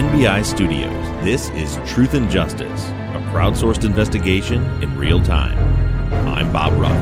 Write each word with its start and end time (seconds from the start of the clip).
NBI 0.00 0.42
Studios, 0.46 1.22
this 1.22 1.50
is 1.50 1.78
Truth 1.86 2.14
and 2.14 2.30
Justice, 2.30 2.88
a 2.88 3.22
crowdsourced 3.30 3.84
investigation 3.84 4.62
in 4.82 4.96
real 4.96 5.22
time. 5.22 5.58
I'm 6.26 6.50
Bob 6.50 6.72
Ruff. 6.80 6.96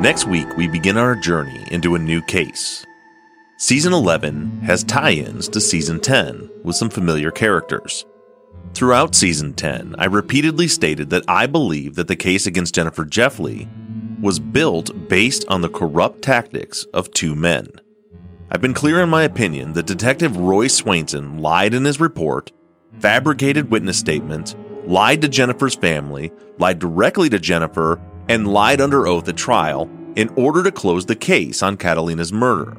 Next 0.00 0.26
week, 0.28 0.56
we 0.56 0.68
begin 0.68 0.96
our 0.96 1.16
journey 1.16 1.66
into 1.72 1.96
a 1.96 1.98
new 1.98 2.22
case. 2.22 2.86
Season 3.60 3.92
11 3.92 4.60
has 4.60 4.84
tie 4.84 5.10
ins 5.10 5.48
to 5.48 5.60
Season 5.60 5.98
10 5.98 6.48
with 6.62 6.76
some 6.76 6.88
familiar 6.88 7.32
characters. 7.32 8.06
Throughout 8.72 9.16
Season 9.16 9.52
10, 9.52 9.96
I 9.98 10.04
repeatedly 10.04 10.68
stated 10.68 11.10
that 11.10 11.24
I 11.26 11.46
believe 11.46 11.96
that 11.96 12.06
the 12.06 12.14
case 12.14 12.46
against 12.46 12.76
Jennifer 12.76 13.04
Jeffley 13.04 13.68
was 14.20 14.38
built 14.38 15.08
based 15.08 15.44
on 15.48 15.60
the 15.60 15.68
corrupt 15.68 16.22
tactics 16.22 16.84
of 16.94 17.10
two 17.10 17.34
men. 17.34 17.66
I've 18.48 18.60
been 18.60 18.74
clear 18.74 19.02
in 19.02 19.08
my 19.08 19.24
opinion 19.24 19.72
that 19.72 19.86
Detective 19.86 20.36
Roy 20.36 20.66
Swainson 20.66 21.40
lied 21.40 21.74
in 21.74 21.84
his 21.84 21.98
report, 21.98 22.52
fabricated 23.00 23.72
witness 23.72 23.98
statements, 23.98 24.54
lied 24.84 25.20
to 25.22 25.28
Jennifer's 25.28 25.74
family, 25.74 26.30
lied 26.58 26.78
directly 26.78 27.28
to 27.30 27.40
Jennifer, 27.40 28.00
and 28.28 28.46
lied 28.46 28.80
under 28.80 29.08
oath 29.08 29.28
at 29.28 29.36
trial 29.36 29.90
in 30.14 30.28
order 30.36 30.62
to 30.62 30.70
close 30.70 31.06
the 31.06 31.16
case 31.16 31.60
on 31.60 31.76
Catalina's 31.76 32.32
murder. 32.32 32.76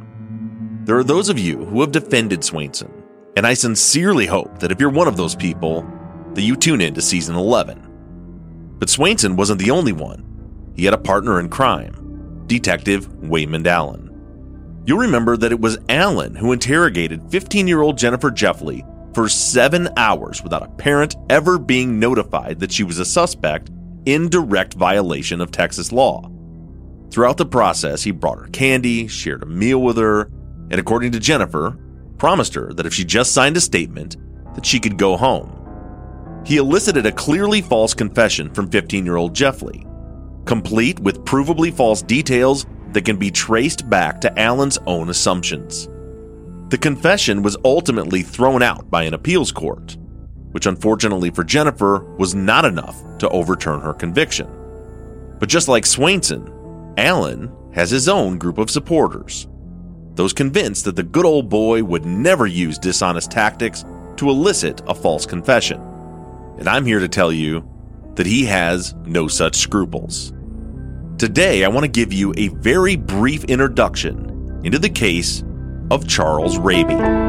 There 0.89 0.97
are 0.97 1.03
those 1.03 1.29
of 1.29 1.37
you 1.37 1.65
who 1.65 1.81
have 1.81 1.91
defended 1.91 2.39
Swainson, 2.39 2.89
and 3.37 3.45
I 3.45 3.53
sincerely 3.53 4.25
hope 4.25 4.57
that 4.57 4.71
if 4.71 4.79
you're 4.79 4.89
one 4.89 5.07
of 5.07 5.17
those 5.17 5.35
people, 5.35 5.87
that 6.33 6.41
you 6.41 6.55
tune 6.55 6.81
in 6.81 6.95
to 6.95 7.01
season 7.03 7.35
11. 7.35 8.75
But 8.79 8.87
Swainson 8.87 9.35
wasn't 9.35 9.59
the 9.59 9.69
only 9.69 9.93
one. 9.93 10.73
He 10.75 10.85
had 10.85 10.95
a 10.95 10.97
partner 10.97 11.39
in 11.39 11.47
crime, 11.47 12.43
Detective 12.47 13.07
Waymond 13.21 13.67
Allen. 13.67 14.81
You'll 14.87 14.97
remember 14.97 15.37
that 15.37 15.51
it 15.51 15.59
was 15.59 15.77
Allen 15.89 16.33
who 16.33 16.53
interrogated 16.53 17.29
15 17.29 17.67
year 17.67 17.83
old 17.83 17.95
Jennifer 17.95 18.31
Jeffley 18.31 18.83
for 19.13 19.29
seven 19.29 19.89
hours 19.95 20.41
without 20.41 20.65
a 20.65 20.71
parent 20.71 21.15
ever 21.29 21.59
being 21.59 21.99
notified 21.99 22.59
that 22.61 22.71
she 22.71 22.81
was 22.83 22.97
a 22.97 23.05
suspect 23.05 23.69
in 24.07 24.27
direct 24.27 24.73
violation 24.73 25.39
of 25.39 25.51
Texas 25.51 25.91
law. 25.91 26.31
Throughout 27.11 27.37
the 27.37 27.45
process, 27.45 28.01
he 28.01 28.09
brought 28.09 28.39
her 28.39 28.47
candy, 28.47 29.07
shared 29.07 29.43
a 29.43 29.45
meal 29.45 29.83
with 29.83 29.97
her, 29.97 30.31
and 30.71 30.79
according 30.79 31.11
to 31.11 31.19
Jennifer, 31.19 31.77
promised 32.17 32.53
her 32.53 32.73
that 32.73 32.85
if 32.85 32.93
she 32.93 33.03
just 33.03 33.33
signed 33.33 33.57
a 33.57 33.61
statement, 33.61 34.17
that 34.55 34.65
she 34.65 34.79
could 34.79 34.97
go 34.97 35.17
home. 35.17 35.55
He 36.45 36.57
elicited 36.57 37.05
a 37.05 37.11
clearly 37.11 37.61
false 37.61 37.93
confession 37.93 38.53
from 38.53 38.69
15-year-old 38.69 39.33
Jeffley, 39.33 39.85
complete 40.45 40.99
with 40.99 41.25
provably 41.25 41.73
false 41.73 42.01
details 42.01 42.65
that 42.93 43.05
can 43.05 43.17
be 43.17 43.31
traced 43.31 43.89
back 43.89 44.19
to 44.21 44.39
Allen's 44.39 44.77
own 44.85 45.09
assumptions. 45.09 45.87
The 46.69 46.77
confession 46.77 47.41
was 47.41 47.57
ultimately 47.65 48.21
thrown 48.21 48.61
out 48.61 48.89
by 48.89 49.03
an 49.03 49.13
appeals 49.13 49.51
court, 49.51 49.97
which 50.51 50.65
unfortunately 50.65 51.29
for 51.29 51.43
Jennifer 51.43 52.03
was 52.15 52.35
not 52.35 52.65
enough 52.65 52.95
to 53.19 53.29
overturn 53.29 53.81
her 53.81 53.93
conviction. 53.93 54.47
But 55.39 55.49
just 55.49 55.67
like 55.67 55.83
Swainson, 55.83 56.53
Allen 56.97 57.51
has 57.73 57.91
his 57.91 58.09
own 58.09 58.37
group 58.37 58.57
of 58.57 58.69
supporters. 58.69 59.47
Those 60.15 60.33
convinced 60.33 60.85
that 60.85 60.95
the 60.95 61.03
good 61.03 61.25
old 61.25 61.49
boy 61.49 61.83
would 61.83 62.05
never 62.05 62.45
use 62.47 62.77
dishonest 62.77 63.31
tactics 63.31 63.85
to 64.17 64.29
elicit 64.29 64.81
a 64.87 64.93
false 64.93 65.25
confession. 65.25 65.79
And 66.57 66.67
I'm 66.67 66.85
here 66.85 66.99
to 66.99 67.07
tell 67.07 67.31
you 67.31 67.67
that 68.15 68.25
he 68.25 68.45
has 68.45 68.93
no 69.05 69.27
such 69.27 69.55
scruples. 69.55 70.33
Today, 71.17 71.63
I 71.63 71.69
want 71.69 71.85
to 71.85 71.89
give 71.89 72.11
you 72.11 72.33
a 72.37 72.49
very 72.49 72.95
brief 72.95 73.45
introduction 73.45 74.61
into 74.63 74.79
the 74.79 74.89
case 74.89 75.43
of 75.89 76.07
Charles 76.07 76.57
Raby. 76.57 77.28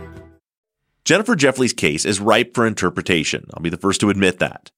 Jennifer 1.11 1.35
Jeffley's 1.35 1.73
case 1.73 2.05
is 2.05 2.21
ripe 2.21 2.55
for 2.55 2.65
interpretation. 2.65 3.45
I'll 3.53 3.61
be 3.61 3.69
the 3.69 3.75
first 3.75 3.99
to 3.99 4.09
admit 4.09 4.39
that. 4.39 4.71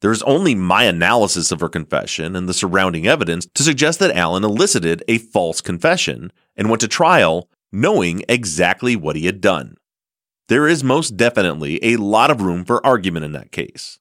There 0.00 0.10
is 0.10 0.22
only 0.22 0.54
my 0.54 0.84
analysis 0.84 1.52
of 1.52 1.60
her 1.60 1.68
confession 1.68 2.34
and 2.34 2.48
the 2.48 2.54
surrounding 2.54 3.06
evidence 3.06 3.46
to 3.54 3.62
suggest 3.62 3.98
that 3.98 4.16
Allen 4.16 4.44
elicited 4.44 5.04
a 5.08 5.18
false 5.18 5.60
confession 5.60 6.32
and 6.56 6.70
went 6.70 6.80
to 6.80 6.88
trial 6.88 7.50
knowing 7.70 8.24
exactly 8.30 8.96
what 8.96 9.14
he 9.14 9.26
had 9.26 9.42
done. 9.42 9.74
There 10.48 10.66
is 10.66 10.82
most 10.82 11.18
definitely 11.18 11.84
a 11.84 11.98
lot 11.98 12.30
of 12.30 12.40
room 12.40 12.64
for 12.64 12.80
argument 12.86 13.26
in 13.26 13.32
that 13.32 13.52
case. 13.52 13.98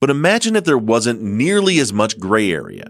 But 0.00 0.10
imagine 0.10 0.56
if 0.56 0.64
there 0.64 0.76
wasn't 0.76 1.22
nearly 1.22 1.78
as 1.78 1.92
much 1.92 2.18
gray 2.18 2.50
area. 2.50 2.88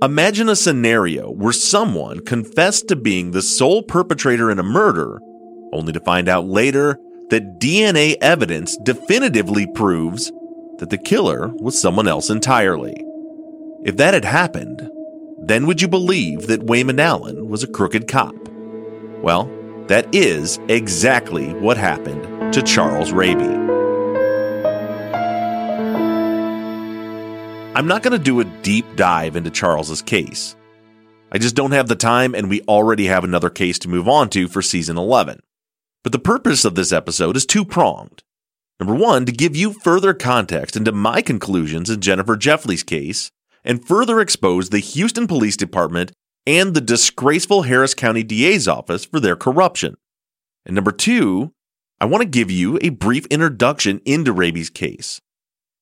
Imagine 0.00 0.48
a 0.48 0.54
scenario 0.54 1.32
where 1.32 1.52
someone 1.52 2.20
confessed 2.20 2.86
to 2.86 2.94
being 2.94 3.32
the 3.32 3.42
sole 3.42 3.82
perpetrator 3.82 4.52
in 4.52 4.60
a 4.60 4.62
murder, 4.62 5.18
only 5.72 5.92
to 5.92 5.98
find 5.98 6.28
out 6.28 6.46
later 6.46 6.96
that 7.30 7.58
DNA 7.58 8.16
evidence 8.20 8.76
definitively 8.78 9.66
proves 9.66 10.30
that 10.78 10.90
the 10.90 10.98
killer 10.98 11.48
was 11.54 11.80
someone 11.80 12.08
else 12.08 12.30
entirely. 12.30 12.94
If 13.84 13.96
that 13.96 14.14
had 14.14 14.24
happened, 14.24 14.90
then 15.38 15.66
would 15.66 15.80
you 15.80 15.88
believe 15.88 16.46
that 16.46 16.66
Waymond 16.66 17.00
Allen 17.00 17.48
was 17.48 17.62
a 17.62 17.68
crooked 17.68 18.08
cop? 18.08 18.34
Well, 19.22 19.50
that 19.88 20.14
is 20.14 20.58
exactly 20.68 21.52
what 21.54 21.76
happened 21.76 22.52
to 22.52 22.62
Charles 22.62 23.12
Raby. 23.12 23.44
I'm 27.76 27.88
not 27.88 28.02
going 28.02 28.16
to 28.16 28.22
do 28.22 28.40
a 28.40 28.44
deep 28.44 28.96
dive 28.96 29.34
into 29.34 29.50
Charles's 29.50 30.00
case. 30.00 30.56
I 31.32 31.38
just 31.38 31.56
don't 31.56 31.72
have 31.72 31.88
the 31.88 31.96
time, 31.96 32.34
and 32.34 32.48
we 32.48 32.62
already 32.62 33.06
have 33.06 33.24
another 33.24 33.50
case 33.50 33.80
to 33.80 33.88
move 33.88 34.08
on 34.08 34.30
to 34.30 34.46
for 34.46 34.62
season 34.62 34.96
11. 34.96 35.40
But 36.04 36.12
the 36.12 36.20
purpose 36.20 36.64
of 36.64 36.76
this 36.76 36.92
episode 36.92 37.36
is 37.36 37.44
two 37.44 37.64
pronged. 37.64 38.22
Number 38.78 38.94
one, 38.94 39.26
to 39.26 39.32
give 39.32 39.56
you 39.56 39.72
further 39.72 40.14
context 40.14 40.76
into 40.76 40.92
my 40.92 41.22
conclusions 41.22 41.90
in 41.90 42.00
Jennifer 42.00 42.36
Jeffley's 42.36 42.84
case 42.84 43.32
and 43.64 43.84
further 43.84 44.20
expose 44.20 44.68
the 44.68 44.78
Houston 44.78 45.26
Police 45.26 45.56
Department 45.56 46.12
and 46.46 46.74
the 46.74 46.82
disgraceful 46.82 47.62
Harris 47.62 47.94
County 47.94 48.22
DA's 48.22 48.68
office 48.68 49.06
for 49.06 49.18
their 49.18 49.34
corruption. 49.34 49.96
And 50.66 50.74
number 50.74 50.92
two, 50.92 51.52
I 52.00 52.04
want 52.04 52.22
to 52.22 52.28
give 52.28 52.50
you 52.50 52.78
a 52.82 52.90
brief 52.90 53.24
introduction 53.26 54.00
into 54.04 54.32
Raby's 54.32 54.70
case. 54.70 55.20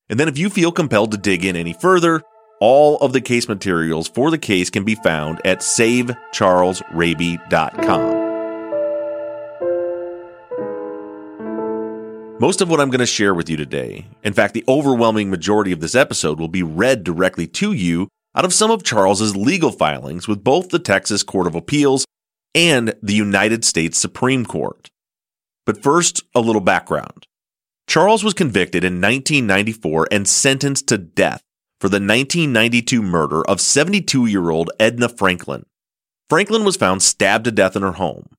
And 0.09 0.19
then, 0.21 0.29
if 0.29 0.39
you 0.39 0.51
feel 0.51 0.71
compelled 0.71 1.11
to 1.13 1.19
dig 1.19 1.45
in 1.45 1.57
any 1.57 1.73
further, 1.73 2.23
all 2.61 2.97
of 2.99 3.13
the 3.13 3.21
case 3.21 3.49
materials 3.49 4.07
for 4.09 4.31
the 4.31 4.39
case 4.39 4.71
can 4.71 4.85
be 4.85 4.95
found 4.95 5.41
at 5.45 5.59
savecharlesraby.com. 5.61 8.22
Most 12.43 12.61
of 12.61 12.69
what 12.69 12.81
I'm 12.81 12.91
going 12.91 12.99
to 12.99 13.07
share 13.07 13.35
with 13.35 13.49
you 13.49 13.57
today, 13.57 14.05
in 14.25 14.33
fact, 14.33 14.53
the 14.53 14.65
overwhelming 14.67 15.31
majority 15.31 15.71
of 15.71 15.79
this 15.79 15.95
episode, 15.95 16.41
will 16.41 16.49
be 16.49 16.65
read 16.65 17.05
directly 17.05 17.47
to 17.47 17.73
you 17.73 18.09
out 18.35 18.45
of 18.45 18.53
some 18.53 18.69
of 18.69 18.83
Charles's 18.83 19.37
legal 19.37 19.71
filings 19.71 20.27
with 20.27 20.43
both 20.43 20.71
the 20.71 20.81
Texas 20.81 21.23
Court 21.23 21.47
of 21.47 21.55
Appeals 21.55 22.05
and 22.53 22.95
the 23.01 23.15
United 23.15 23.65
States 23.65 23.97
Supreme 23.97 24.45
Court. 24.45 24.91
But 25.67 25.85
first, 25.85 26.25
a 26.35 26.41
little 26.41 26.61
background. 26.61 27.29
Charles 27.87 28.25
was 28.25 28.35
convicted 28.35 28.83
in 28.83 28.95
1994 28.95 30.09
and 30.11 30.27
sentenced 30.27 30.89
to 30.89 30.99
death 30.99 31.43
for 31.81 31.89
the 31.89 32.01
1992 32.01 33.03
murder 33.03 33.45
of 33.47 33.61
72 33.61 34.27
year 34.27 34.51
old 34.51 34.69
Edna 34.81 35.09
Franklin. 35.09 35.65
Franklin 36.29 36.65
was 36.65 36.77
found 36.77 37.03
stabbed 37.03 37.45
to 37.45 37.53
death 37.53 37.77
in 37.77 37.83
her 37.83 37.93
home. 37.93 38.31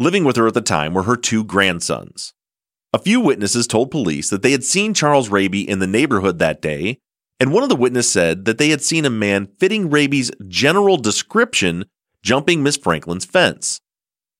Living 0.00 0.24
with 0.24 0.34
her 0.34 0.48
at 0.48 0.54
the 0.54 0.60
time 0.60 0.94
were 0.94 1.04
her 1.04 1.16
two 1.16 1.44
grandsons. 1.44 2.32
A 2.96 2.98
few 2.98 3.20
witnesses 3.20 3.66
told 3.66 3.90
police 3.90 4.30
that 4.30 4.40
they 4.40 4.52
had 4.52 4.64
seen 4.64 4.94
Charles 4.94 5.28
Raby 5.28 5.68
in 5.68 5.80
the 5.80 5.86
neighborhood 5.86 6.38
that 6.38 6.62
day 6.62 6.98
And 7.38 7.52
one 7.52 7.62
of 7.62 7.68
the 7.68 7.76
witnesses 7.76 8.10
said 8.10 8.44
that 8.46 8.56
they 8.56 8.70
had 8.70 8.80
seen 8.80 9.04
a 9.04 9.10
man 9.10 9.48
fitting 9.58 9.90
Raby's 9.90 10.30
general 10.48 10.96
description 10.96 11.84
jumping 12.22 12.62
Miss 12.62 12.78
Franklin's 12.78 13.26
fence, 13.26 13.82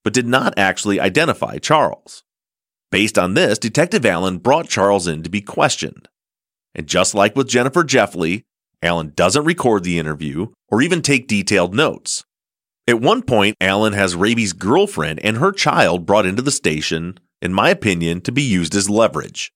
but 0.03 0.15
did 0.15 0.27
not 0.27 0.55
actually 0.57 0.99
identify 0.99 1.59
Charles. 1.59 2.25
Based 2.91 3.19
on 3.19 3.35
this, 3.35 3.59
Detective 3.59 4.07
Allen 4.07 4.39
brought 4.39 4.71
Charles 4.71 5.07
in 5.07 5.23
to 5.23 5.29
be 5.29 5.43
questioned. 5.43 6.09
And 6.75 6.87
just 6.87 7.15
like 7.15 7.37
with 7.37 7.49
Jennifer 7.51 7.85
Jeffley, 7.85 8.47
Allen 8.83 9.13
doesn't 9.15 9.45
record 9.45 9.85
the 9.85 9.99
interview 9.99 10.49
or 10.69 10.81
even 10.81 11.03
take 11.03 11.29
detailed 11.29 11.75
notes. 11.75 12.25
At 12.89 13.03
one 13.03 13.21
point, 13.21 13.57
Allen 13.61 13.93
has 13.93 14.17
Raby's 14.17 14.55
girlfriend 14.55 15.21
and 15.23 15.37
her 15.37 15.53
child 15.53 16.07
brought 16.07 16.25
into 16.25 16.41
the 16.41 16.51
station, 16.51 17.19
in 17.43 17.53
my 17.53 17.71
opinion, 17.71 18.21
to 18.23 18.33
be 18.33 18.43
used 18.43 18.75
as 18.75 18.91
leverage. 18.91 19.53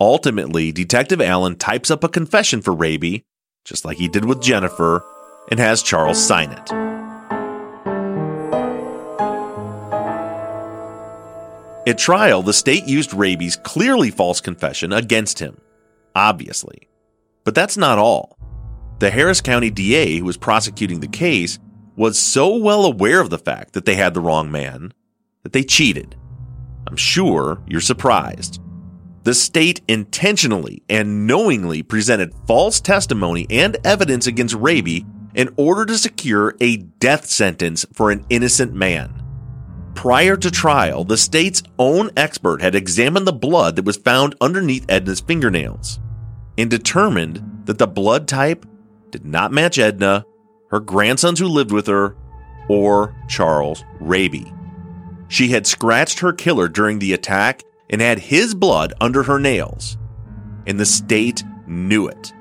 Ultimately, 0.00 0.72
Detective 0.72 1.20
Allen 1.20 1.56
types 1.56 1.90
up 1.90 2.02
a 2.02 2.08
confession 2.08 2.62
for 2.62 2.72
Raby, 2.72 3.24
just 3.64 3.84
like 3.84 3.98
he 3.98 4.08
did 4.08 4.24
with 4.24 4.40
Jennifer, 4.40 5.04
and 5.50 5.60
has 5.60 5.82
Charles 5.82 6.24
sign 6.24 6.52
it. 6.52 6.72
At 11.86 11.98
trial, 11.98 12.42
the 12.42 12.52
state 12.52 12.86
used 12.86 13.12
Raby's 13.12 13.56
clearly 13.56 14.10
false 14.10 14.40
confession 14.40 14.92
against 14.92 15.38
him, 15.38 15.60
obviously. 16.14 16.88
But 17.44 17.54
that's 17.54 17.76
not 17.76 17.98
all. 17.98 18.38
The 19.00 19.10
Harris 19.10 19.40
County 19.40 19.70
DA 19.70 20.18
who 20.18 20.24
was 20.24 20.36
prosecuting 20.36 21.00
the 21.00 21.08
case 21.08 21.58
was 21.96 22.18
so 22.18 22.56
well 22.56 22.84
aware 22.84 23.20
of 23.20 23.30
the 23.30 23.38
fact 23.38 23.72
that 23.72 23.86
they 23.86 23.94
had 23.94 24.14
the 24.14 24.20
wrong 24.20 24.50
man 24.50 24.92
that 25.42 25.52
they 25.52 25.62
cheated. 25.62 26.16
I'm 26.90 26.96
sure 26.96 27.62
you're 27.68 27.80
surprised. 27.80 28.60
The 29.22 29.32
state 29.32 29.80
intentionally 29.86 30.82
and 30.88 31.24
knowingly 31.24 31.84
presented 31.84 32.34
false 32.48 32.80
testimony 32.80 33.46
and 33.48 33.76
evidence 33.84 34.26
against 34.26 34.56
Raby 34.56 35.06
in 35.36 35.54
order 35.56 35.86
to 35.86 35.96
secure 35.96 36.56
a 36.60 36.78
death 36.78 37.26
sentence 37.26 37.86
for 37.92 38.10
an 38.10 38.26
innocent 38.28 38.74
man. 38.74 39.22
Prior 39.94 40.36
to 40.36 40.50
trial, 40.50 41.04
the 41.04 41.16
state's 41.16 41.62
own 41.78 42.10
expert 42.16 42.60
had 42.60 42.74
examined 42.74 43.26
the 43.26 43.32
blood 43.32 43.76
that 43.76 43.84
was 43.84 43.96
found 43.96 44.34
underneath 44.40 44.86
Edna's 44.88 45.20
fingernails 45.20 46.00
and 46.58 46.68
determined 46.68 47.62
that 47.66 47.78
the 47.78 47.86
blood 47.86 48.26
type 48.26 48.66
did 49.10 49.24
not 49.24 49.52
match 49.52 49.78
Edna, 49.78 50.24
her 50.70 50.80
grandsons 50.80 51.38
who 51.38 51.46
lived 51.46 51.70
with 51.70 51.86
her, 51.86 52.16
or 52.68 53.14
Charles 53.28 53.84
Raby. 54.00 54.52
She 55.30 55.48
had 55.48 55.64
scratched 55.64 56.18
her 56.18 56.32
killer 56.32 56.68
during 56.68 56.98
the 56.98 57.12
attack 57.12 57.62
and 57.88 58.00
had 58.00 58.18
his 58.18 58.52
blood 58.52 58.92
under 59.00 59.22
her 59.22 59.38
nails. 59.38 59.96
And 60.66 60.78
the 60.78 60.84
state 60.84 61.44
knew 61.68 62.08
it. 62.08 62.32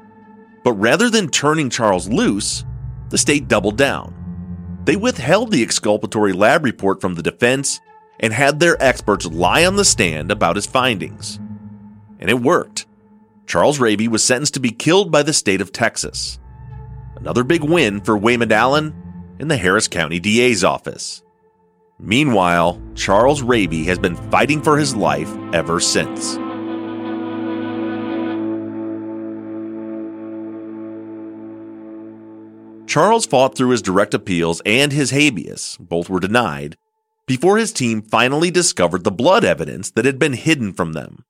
But 0.64 0.74
rather 0.74 1.08
than 1.08 1.30
turning 1.30 1.70
Charles 1.70 2.10
loose, 2.10 2.66
the 3.10 3.20
state 3.20 3.48
doubled 3.48 3.78
down. 3.78 4.82
They 4.86 4.96
withheld 4.96 5.52
the 5.52 5.62
exculpatory 5.62 6.34
lab 6.34 6.66
report 6.66 7.00
from 7.00 7.14
the 7.14 7.22
defense 7.22 7.80
and 8.20 8.34
had 8.34 8.60
their 8.60 8.82
experts 8.82 9.28
lie 9.28 9.66
on 9.66 9.76
the 9.76 9.86
stand 9.86 10.32
about 10.32 10.56
his 10.56 10.66
findings. 10.66 11.40
And 12.20 12.28
it 12.28 12.42
worked. 12.42 12.88
Charles 13.46 13.80
Raby 13.80 14.08
was 14.08 14.24
sentenced 14.24 14.56
to 14.56 14.60
be 14.60 14.72
killed 14.72 15.12
by 15.12 15.22
the 15.22 15.32
state 15.32 15.62
of 15.62 15.72
Texas. 15.72 16.40
Another 17.16 17.44
big 17.44 17.64
win 17.64 18.02
for 18.02 18.18
Waymond 18.18 18.52
Allen 18.52 18.96
in 19.40 19.48
the 19.48 19.58
Harris 19.58 19.88
County 19.88 20.20
DA's 20.20 20.64
office. 20.64 21.22
Meanwhile, 22.00 22.82
Charles 22.96 23.42
Raby 23.42 23.84
has 23.86 24.00
been 24.00 24.16
fighting 24.32 24.62
for 24.62 24.78
his 24.78 24.96
life 24.96 25.30
ever 25.54 25.80
since. 25.82 26.38
Charles 32.90 33.26
fought 33.26 33.56
through 33.56 33.70
his 33.70 33.84
direct 33.84 34.14
appeals 34.14 34.62
and 34.66 34.92
his 34.92 35.12
habeas, 35.12 35.78
both 35.80 36.10
were 36.10 36.20
denied, 36.20 36.76
before 37.28 37.58
his 37.58 37.72
team 37.72 38.02
finally 38.02 38.50
discovered 38.50 39.04
the 39.04 39.12
blood 39.12 39.46
evidence 39.46 39.92
that 39.92 40.06
had 40.06 40.18
been 40.18 40.34
hidden 40.34 40.74
from 40.74 40.94
them. 40.94 41.24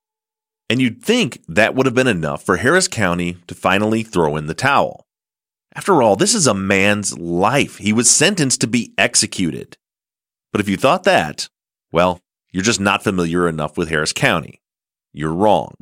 And 0.70 0.80
you'd 0.80 1.02
think 1.02 1.42
that 1.48 1.76
would 1.76 1.88
have 1.88 1.96
been 1.96 2.08
enough 2.08 2.44
for 2.44 2.58
Harris 2.58 2.88
County 2.88 3.38
to 3.48 3.56
finally 3.56 4.04
throw 4.04 4.38
in 4.38 4.46
the 4.46 4.54
towel. 4.54 5.06
After 5.76 6.02
all, 6.02 6.16
this 6.16 6.34
is 6.34 6.48
a 6.48 6.54
man's 6.54 7.18
life. 7.18 7.78
He 7.80 7.92
was 7.92 8.10
sentenced 8.10 8.62
to 8.62 8.68
be 8.68 8.94
executed. 8.98 9.76
But 10.52 10.62
if 10.62 10.70
you 10.70 10.78
thought 10.78 11.04
that, 11.04 11.50
well, 11.92 12.22
you're 12.52 12.64
just 12.64 12.80
not 12.80 13.04
familiar 13.04 13.48
enough 13.48 13.78
with 13.78 13.90
Harris 13.90 14.14
County. 14.14 14.62
You're 15.14 15.34
wrong. 15.34 15.74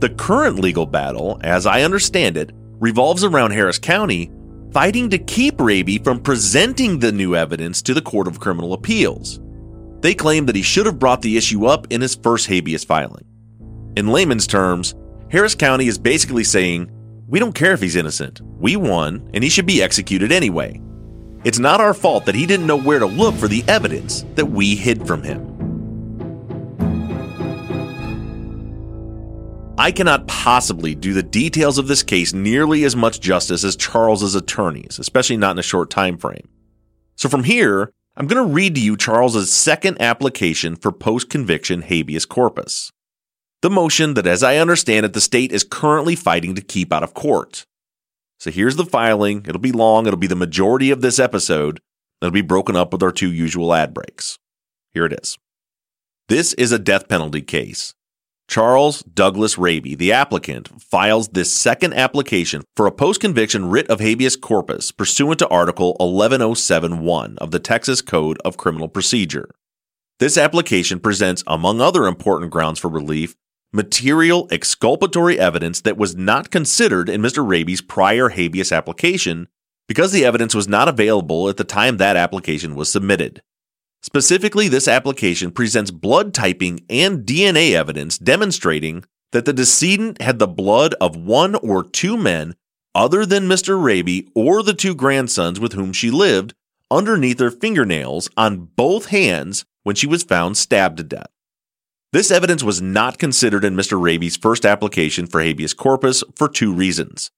The 0.00 0.10
current 0.10 0.58
legal 0.58 0.86
battle, 0.86 1.40
as 1.42 1.66
I 1.66 1.82
understand 1.82 2.36
it, 2.36 2.52
revolves 2.78 3.24
around 3.24 3.50
Harris 3.50 3.78
County 3.78 4.30
fighting 4.72 5.10
to 5.10 5.18
keep 5.18 5.60
Raby 5.60 5.98
from 5.98 6.20
presenting 6.20 6.98
the 6.98 7.12
new 7.12 7.34
evidence 7.34 7.82
to 7.82 7.94
the 7.94 8.00
Court 8.00 8.28
of 8.28 8.40
Criminal 8.40 8.72
Appeals. 8.72 9.40
They 10.00 10.14
claim 10.14 10.46
that 10.46 10.56
he 10.56 10.62
should 10.62 10.86
have 10.86 10.98
brought 10.98 11.22
the 11.22 11.36
issue 11.36 11.66
up 11.66 11.86
in 11.90 12.00
his 12.00 12.14
first 12.14 12.46
habeas 12.46 12.84
filing. 12.84 13.24
In 13.96 14.08
layman's 14.08 14.46
terms, 14.46 14.94
Harris 15.30 15.54
County 15.54 15.88
is 15.88 15.98
basically 15.98 16.44
saying, 16.44 16.90
We 17.28 17.38
don't 17.38 17.54
care 17.54 17.72
if 17.72 17.80
he's 17.80 17.96
innocent. 17.96 18.40
We 18.58 18.76
won, 18.76 19.28
and 19.34 19.44
he 19.44 19.50
should 19.50 19.66
be 19.66 19.82
executed 19.82 20.32
anyway. 20.32 20.80
It's 21.42 21.58
not 21.58 21.80
our 21.80 21.94
fault 21.94 22.26
that 22.26 22.34
he 22.34 22.44
didn't 22.44 22.66
know 22.66 22.76
where 22.76 22.98
to 22.98 23.06
look 23.06 23.34
for 23.34 23.48
the 23.48 23.64
evidence 23.66 24.24
that 24.34 24.46
we 24.46 24.76
hid 24.76 25.06
from 25.06 25.22
him. 25.22 25.46
I 29.78 29.90
cannot 29.90 30.26
possibly 30.26 30.94
do 30.94 31.14
the 31.14 31.22
details 31.22 31.78
of 31.78 31.88
this 31.88 32.02
case 32.02 32.34
nearly 32.34 32.84
as 32.84 32.94
much 32.94 33.20
justice 33.20 33.64
as 33.64 33.76
Charles's 33.76 34.34
attorneys, 34.34 34.98
especially 34.98 35.38
not 35.38 35.52
in 35.52 35.58
a 35.58 35.62
short 35.62 35.88
time 35.88 36.18
frame. 36.18 36.46
So 37.16 37.30
from 37.30 37.44
here, 37.44 37.90
I'm 38.14 38.26
going 38.26 38.46
to 38.46 38.52
read 38.52 38.74
to 38.74 38.80
you 38.82 38.98
Charles's 38.98 39.50
second 39.50 39.98
application 40.02 40.76
for 40.76 40.92
post-conviction 40.92 41.82
habeas 41.82 42.26
corpus. 42.26 42.92
The 43.62 43.70
motion 43.70 44.12
that 44.14 44.26
as 44.26 44.42
I 44.42 44.58
understand 44.58 45.06
it 45.06 45.14
the 45.14 45.20
state 45.22 45.52
is 45.52 45.64
currently 45.64 46.16
fighting 46.16 46.54
to 46.56 46.60
keep 46.60 46.92
out 46.92 47.02
of 47.02 47.14
court. 47.14 47.64
So 48.40 48.50
here's 48.50 48.76
the 48.76 48.86
filing. 48.86 49.44
It'll 49.46 49.60
be 49.60 49.70
long. 49.70 50.06
It'll 50.06 50.18
be 50.18 50.26
the 50.26 50.34
majority 50.34 50.90
of 50.90 51.02
this 51.02 51.18
episode. 51.18 51.78
It'll 52.22 52.32
be 52.32 52.40
broken 52.40 52.74
up 52.74 52.90
with 52.90 53.02
our 53.02 53.12
two 53.12 53.30
usual 53.30 53.74
ad 53.74 53.92
breaks. 53.92 54.38
Here 54.92 55.04
it 55.04 55.12
is. 55.12 55.36
This 56.28 56.54
is 56.54 56.72
a 56.72 56.78
death 56.78 57.06
penalty 57.06 57.42
case. 57.42 57.92
Charles 58.48 59.02
Douglas 59.02 59.58
Raby, 59.58 59.94
the 59.94 60.12
applicant, 60.12 60.68
files 60.80 61.28
this 61.28 61.52
second 61.52 61.92
application 61.92 62.62
for 62.76 62.86
a 62.86 62.92
post 62.92 63.20
conviction 63.20 63.68
writ 63.68 63.88
of 63.88 64.00
habeas 64.00 64.36
corpus 64.36 64.90
pursuant 64.90 65.38
to 65.40 65.48
Article 65.48 65.96
11071 66.00 67.36
of 67.38 67.50
the 67.50 67.60
Texas 67.60 68.00
Code 68.00 68.38
of 68.42 68.56
Criminal 68.56 68.88
Procedure. 68.88 69.50
This 70.18 70.38
application 70.38 70.98
presents, 70.98 71.44
among 71.46 71.80
other 71.80 72.06
important 72.06 72.50
grounds 72.50 72.80
for 72.80 72.88
relief, 72.88 73.36
material 73.72 74.48
exculpatory 74.50 75.38
evidence 75.38 75.80
that 75.82 75.96
was 75.96 76.16
not 76.16 76.50
considered 76.50 77.08
in 77.08 77.22
Mr. 77.22 77.46
Raby's 77.46 77.80
prior 77.80 78.30
habeas 78.30 78.72
application 78.72 79.48
because 79.86 80.12
the 80.12 80.24
evidence 80.24 80.54
was 80.54 80.68
not 80.68 80.88
available 80.88 81.48
at 81.48 81.56
the 81.56 81.64
time 81.64 81.96
that 81.96 82.16
application 82.16 82.74
was 82.74 82.90
submitted. 82.90 83.42
Specifically, 84.02 84.68
this 84.68 84.88
application 84.88 85.50
presents 85.50 85.90
blood 85.90 86.32
typing 86.32 86.80
and 86.88 87.26
DNA 87.26 87.72
evidence 87.72 88.18
demonstrating 88.18 89.04
that 89.32 89.44
the 89.44 89.52
decedent 89.52 90.20
had 90.22 90.38
the 90.38 90.48
blood 90.48 90.94
of 91.00 91.16
one 91.16 91.54
or 91.56 91.84
two 91.84 92.16
men 92.16 92.54
other 92.94 93.24
than 93.24 93.48
Mr. 93.48 93.80
Raby 93.80 94.28
or 94.34 94.62
the 94.62 94.74
two 94.74 94.94
grandsons 94.94 95.60
with 95.60 95.74
whom 95.74 95.92
she 95.92 96.10
lived 96.10 96.54
underneath 96.90 97.38
her 97.38 97.50
fingernails 97.50 98.28
on 98.36 98.68
both 98.74 99.06
hands 99.06 99.64
when 99.84 99.94
she 99.94 100.06
was 100.06 100.24
found 100.24 100.56
stabbed 100.56 100.96
to 100.96 101.04
death. 101.04 101.30
This 102.12 102.32
evidence 102.32 102.64
was 102.64 102.82
not 102.82 103.18
considered 103.18 103.64
in 103.64 103.76
Mr. 103.76 104.00
Raby's 104.00 104.36
first 104.36 104.66
application 104.66 105.26
for 105.26 105.40
habeas 105.40 105.74
corpus 105.74 106.24
for 106.34 106.48
two 106.48 106.74
reasons. 106.74 107.30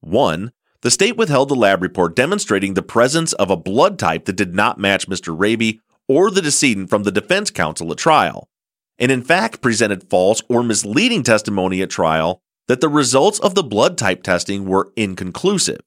One, 0.00 0.50
the 0.82 0.90
state 0.90 1.16
withheld 1.16 1.48
the 1.48 1.54
lab 1.54 1.80
report 1.80 2.16
demonstrating 2.16 2.74
the 2.74 2.82
presence 2.82 3.32
of 3.34 3.50
a 3.50 3.56
blood 3.56 4.00
type 4.00 4.24
that 4.24 4.36
did 4.36 4.52
not 4.52 4.80
match 4.80 5.08
Mr. 5.08 5.38
Raby 5.38 5.80
or 6.08 6.28
the 6.30 6.42
decedent 6.42 6.90
from 6.90 7.04
the 7.04 7.12
defense 7.12 7.52
counsel 7.52 7.92
at 7.92 7.98
trial, 7.98 8.48
and 8.98 9.12
in 9.12 9.22
fact 9.22 9.60
presented 9.60 10.10
false 10.10 10.42
or 10.48 10.64
misleading 10.64 11.22
testimony 11.22 11.80
at 11.80 11.90
trial 11.90 12.40
that 12.66 12.80
the 12.80 12.88
results 12.88 13.38
of 13.38 13.54
the 13.54 13.62
blood 13.62 13.96
type 13.96 14.24
testing 14.24 14.64
were 14.64 14.92
inconclusive. 14.96 15.80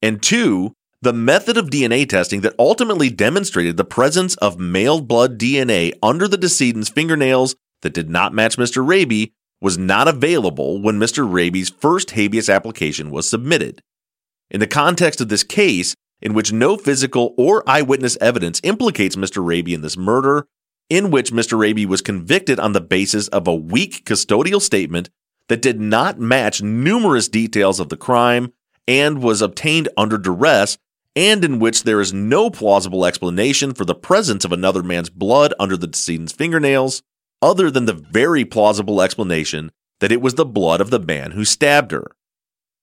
And 0.00 0.20
two, 0.20 0.74
the 1.02 1.12
method 1.12 1.56
of 1.56 1.68
DNA 1.68 2.08
testing 2.08 2.42
that 2.42 2.54
ultimately 2.60 3.10
demonstrated 3.10 3.76
the 3.76 3.84
presence 3.84 4.36
of 4.36 4.60
male 4.60 5.00
blood 5.00 5.36
DNA 5.36 5.92
under 6.00 6.28
the 6.28 6.36
decedent's 6.36 6.88
fingernails 6.88 7.56
that 7.82 7.92
did 7.92 8.08
not 8.08 8.32
match 8.32 8.56
Mr. 8.56 8.86
Raby 8.86 9.32
was 9.60 9.76
not 9.76 10.06
available 10.06 10.80
when 10.80 11.00
Mr. 11.00 11.30
Raby's 11.30 11.70
first 11.70 12.12
habeas 12.12 12.48
application 12.48 13.10
was 13.10 13.28
submitted. 13.28 13.82
In 14.48 14.60
the 14.60 14.66
context 14.68 15.20
of 15.20 15.28
this 15.28 15.42
case, 15.42 15.96
in 16.20 16.34
which 16.34 16.52
no 16.52 16.76
physical 16.76 17.34
or 17.36 17.68
eyewitness 17.68 18.16
evidence 18.20 18.60
implicates 18.62 19.16
Mr. 19.16 19.44
Raby 19.44 19.74
in 19.74 19.80
this 19.80 19.96
murder, 19.96 20.46
in 20.88 21.10
which 21.10 21.32
Mr. 21.32 21.58
Raby 21.58 21.84
was 21.84 22.00
convicted 22.00 22.60
on 22.60 22.74
the 22.74 22.80
basis 22.80 23.26
of 23.28 23.48
a 23.48 23.54
weak 23.54 24.04
custodial 24.04 24.62
statement 24.62 25.10
that 25.48 25.62
did 25.62 25.80
not 25.80 26.20
match 26.20 26.62
numerous 26.62 27.28
details 27.28 27.80
of 27.80 27.88
the 27.88 27.96
crime 27.96 28.52
and 28.86 29.20
was 29.20 29.42
obtained 29.42 29.88
under 29.96 30.16
duress 30.16 30.78
and 31.14 31.44
in 31.44 31.58
which 31.58 31.82
there 31.82 32.00
is 32.00 32.12
no 32.12 32.50
plausible 32.50 33.04
explanation 33.04 33.74
for 33.74 33.84
the 33.84 33.94
presence 33.94 34.44
of 34.44 34.52
another 34.52 34.82
man's 34.82 35.10
blood 35.10 35.52
under 35.58 35.76
the 35.76 35.86
decedent's 35.86 36.32
fingernails, 36.32 37.02
other 37.40 37.70
than 37.70 37.84
the 37.84 37.92
very 37.92 38.44
plausible 38.44 39.02
explanation 39.02 39.70
that 40.00 40.12
it 40.12 40.22
was 40.22 40.34
the 40.34 40.44
blood 40.44 40.80
of 40.80 40.90
the 40.90 40.98
man 40.98 41.32
who 41.32 41.44
stabbed 41.44 41.92
her. 41.92 42.12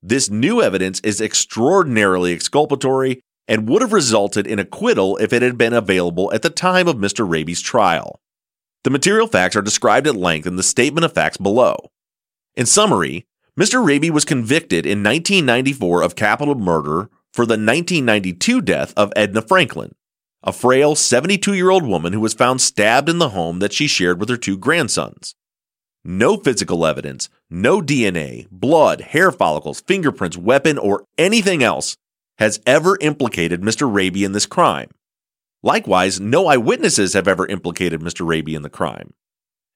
This 0.02 0.30
new 0.30 0.62
evidence 0.62 1.00
is 1.02 1.20
extraordinarily 1.20 2.34
exculpatory 2.34 3.22
and 3.48 3.68
would 3.68 3.82
have 3.82 3.94
resulted 3.94 4.46
in 4.46 4.60
acquittal 4.60 5.18
if 5.18 5.34
it 5.34 5.42
had 5.42 5.58
been 5.58 5.74
available 5.74 6.32
at 6.34 6.44
the 6.44 6.50
time 6.50 6.88
of 6.88 6.96
Mr. 6.96 7.30
Raby's 7.30 7.62
trial. 7.62 8.22
The 8.84 8.92
material 8.92 9.28
facts 9.28 9.56
are 9.56 9.62
described 9.62 10.08
at 10.08 10.16
length 10.16 10.48
in 10.48 10.56
the 10.56 10.64
statement 10.64 11.04
of 11.04 11.14
facts 11.14 11.38
below. 11.38 11.92
In 12.56 12.66
summary, 12.66 13.26
Mr. 13.60 13.86
Raby 13.86 14.10
was 14.10 14.24
convicted 14.24 14.86
in 14.86 15.04
1994 15.04 16.04
of 16.04 16.16
capital 16.16 16.56
murder 16.56 17.10
for 17.34 17.46
the 17.46 17.54
1992 17.54 18.62
death 18.62 18.94
of 18.98 19.14
Edna 19.16 19.42
Franklin, 19.42 19.94
a 20.44 20.54
frail 20.54 20.96
72 20.96 21.54
year 21.54 21.70
old 21.70 21.86
woman 21.86 22.14
who 22.14 22.20
was 22.20 22.34
found 22.34 22.62
stabbed 22.62 23.10
in 23.10 23.20
the 23.20 23.30
home 23.30 23.60
that 23.60 23.74
she 23.74 23.88
shared 23.88 24.20
with 24.20 24.30
her 24.30 24.38
two 24.38 24.58
grandsons. 24.58 25.36
No 26.04 26.38
physical 26.38 26.86
evidence, 26.86 27.30
no 27.50 27.82
DNA, 27.82 28.48
blood, 28.50 29.02
hair 29.02 29.32
follicles, 29.32 29.82
fingerprints, 29.82 30.38
weapon, 30.38 30.78
or 30.78 31.04
anything 31.18 31.62
else 31.62 31.98
has 32.38 32.62
ever 32.66 32.98
implicated 33.02 33.62
Mr. 33.62 33.92
Raby 33.92 34.24
in 34.24 34.32
this 34.32 34.46
crime. 34.46 34.90
Likewise, 35.62 36.22
no 36.22 36.48
eyewitnesses 36.48 37.14
have 37.14 37.28
ever 37.28 37.46
implicated 37.48 38.00
Mr. 38.00 38.26
Raby 38.26 38.56
in 38.56 38.62
the 38.62 38.70
crime. 38.70 39.14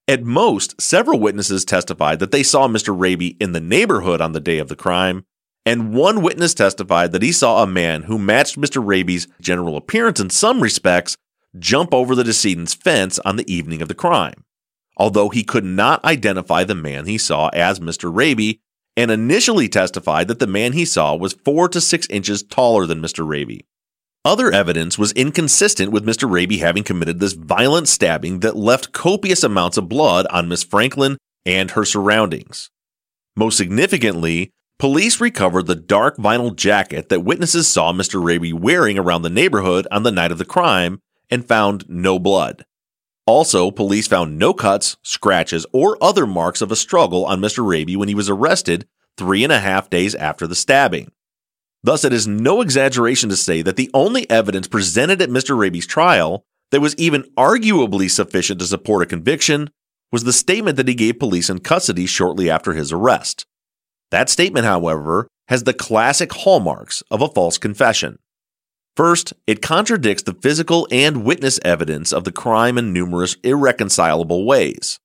At 0.08 0.24
most, 0.24 0.80
several 0.80 1.20
witnesses 1.20 1.64
testified 1.64 2.20
that 2.20 2.30
they 2.30 2.42
saw 2.42 2.66
Mr. 2.68 2.98
Raby 2.98 3.36
in 3.38 3.52
the 3.52 3.60
neighborhood 3.60 4.22
on 4.22 4.32
the 4.32 4.40
day 4.40 4.58
of 4.58 4.68
the 4.68 4.76
crime, 4.76 5.26
and 5.66 5.94
one 5.94 6.22
witness 6.22 6.54
testified 6.54 7.12
that 7.12 7.22
he 7.22 7.32
saw 7.32 7.62
a 7.62 7.66
man 7.66 8.02
who 8.02 8.18
matched 8.18 8.58
Mr. 8.58 8.84
Raby's 8.84 9.26
general 9.40 9.76
appearance 9.76 10.20
in 10.20 10.30
some 10.30 10.60
respects 10.60 11.16
jump 11.58 11.94
over 11.94 12.14
the 12.14 12.24
decedent's 12.24 12.74
fence 12.74 13.18
on 13.20 13.36
the 13.36 13.52
evening 13.52 13.80
of 13.80 13.88
the 13.88 13.94
crime, 13.94 14.44
although 14.96 15.28
he 15.28 15.44
could 15.44 15.64
not 15.64 16.04
identify 16.04 16.64
the 16.64 16.74
man 16.74 17.06
he 17.06 17.16
saw 17.16 17.48
as 17.48 17.80
Mr. 17.80 18.14
Raby 18.14 18.60
and 18.96 19.10
initially 19.10 19.68
testified 19.68 20.28
that 20.28 20.38
the 20.38 20.46
man 20.46 20.72
he 20.72 20.84
saw 20.84 21.16
was 21.16 21.32
four 21.44 21.68
to 21.68 21.80
six 21.80 22.06
inches 22.08 22.42
taller 22.42 22.86
than 22.86 23.02
Mr. 23.02 23.26
Raby. 23.26 23.66
Other 24.24 24.50
evidence 24.50 24.98
was 24.98 25.12
inconsistent 25.12 25.92
with 25.92 26.06
Mr. 26.06 26.30
Raby 26.30 26.58
having 26.58 26.82
committed 26.82 27.20
this 27.20 27.34
violent 27.34 27.88
stabbing 27.88 28.40
that 28.40 28.56
left 28.56 28.92
copious 28.92 29.42
amounts 29.42 29.76
of 29.76 29.88
blood 29.88 30.26
on 30.30 30.48
Miss 30.48 30.62
Franklin 30.62 31.18
and 31.44 31.72
her 31.72 31.84
surroundings. 31.84 32.70
Most 33.36 33.58
significantly, 33.58 34.50
police 34.78 35.20
recovered 35.20 35.66
the 35.66 35.74
dark 35.74 36.16
vinyl 36.16 36.54
jacket 36.54 37.08
that 37.08 37.24
witnesses 37.24 37.68
saw 37.68 37.92
Mr. 37.92 38.22
Raby 38.22 38.52
wearing 38.52 38.98
around 38.98 39.22
the 39.22 39.30
neighborhood 39.30 39.86
on 39.90 40.02
the 40.02 40.12
night 40.12 40.32
of 40.32 40.38
the 40.38 40.44
crime 40.44 41.00
and 41.30 41.46
found 41.46 41.84
no 41.88 42.18
blood. 42.18 42.64
Also, 43.26 43.70
police 43.70 44.06
found 44.06 44.38
no 44.38 44.52
cuts, 44.52 44.96
scratches, 45.02 45.64
or 45.72 45.96
other 46.02 46.26
marks 46.26 46.60
of 46.60 46.70
a 46.70 46.76
struggle 46.76 47.24
on 47.24 47.40
Mr. 47.40 47.66
Raby 47.66 47.96
when 47.96 48.08
he 48.08 48.14
was 48.14 48.28
arrested 48.28 48.86
three 49.16 49.44
and 49.44 49.52
a 49.52 49.60
half 49.60 49.88
days 49.88 50.14
after 50.14 50.46
the 50.46 50.54
stabbing. 50.54 51.10
Thus, 51.82 52.04
it 52.04 52.12
is 52.12 52.26
no 52.26 52.60
exaggeration 52.60 53.28
to 53.30 53.36
say 53.36 53.62
that 53.62 53.76
the 53.76 53.90
only 53.94 54.28
evidence 54.30 54.66
presented 54.66 55.22
at 55.22 55.30
Mr. 55.30 55.56
Raby's 55.56 55.86
trial 55.86 56.44
that 56.70 56.80
was 56.80 56.96
even 56.96 57.24
arguably 57.36 58.10
sufficient 58.10 58.58
to 58.60 58.66
support 58.66 59.02
a 59.02 59.06
conviction 59.06 59.70
was 60.10 60.24
the 60.24 60.32
statement 60.32 60.76
that 60.76 60.88
he 60.88 60.94
gave 60.94 61.18
police 61.18 61.48
in 61.48 61.60
custody 61.60 62.06
shortly 62.06 62.50
after 62.50 62.72
his 62.72 62.92
arrest. 62.92 63.46
That 64.10 64.28
statement, 64.28 64.66
however, 64.66 65.28
has 65.48 65.64
the 65.64 65.74
classic 65.74 66.32
hallmarks 66.32 67.02
of 67.10 67.20
a 67.20 67.28
false 67.28 67.58
confession. 67.58 68.18
First, 68.96 69.32
it 69.46 69.60
contradicts 69.60 70.22
the 70.22 70.34
physical 70.34 70.86
and 70.90 71.24
witness 71.24 71.58
evidence 71.64 72.12
of 72.12 72.24
the 72.24 72.32
crime 72.32 72.78
in 72.78 72.92
numerous 72.92 73.36
irreconcilable 73.42 74.46
ways. 74.46 75.00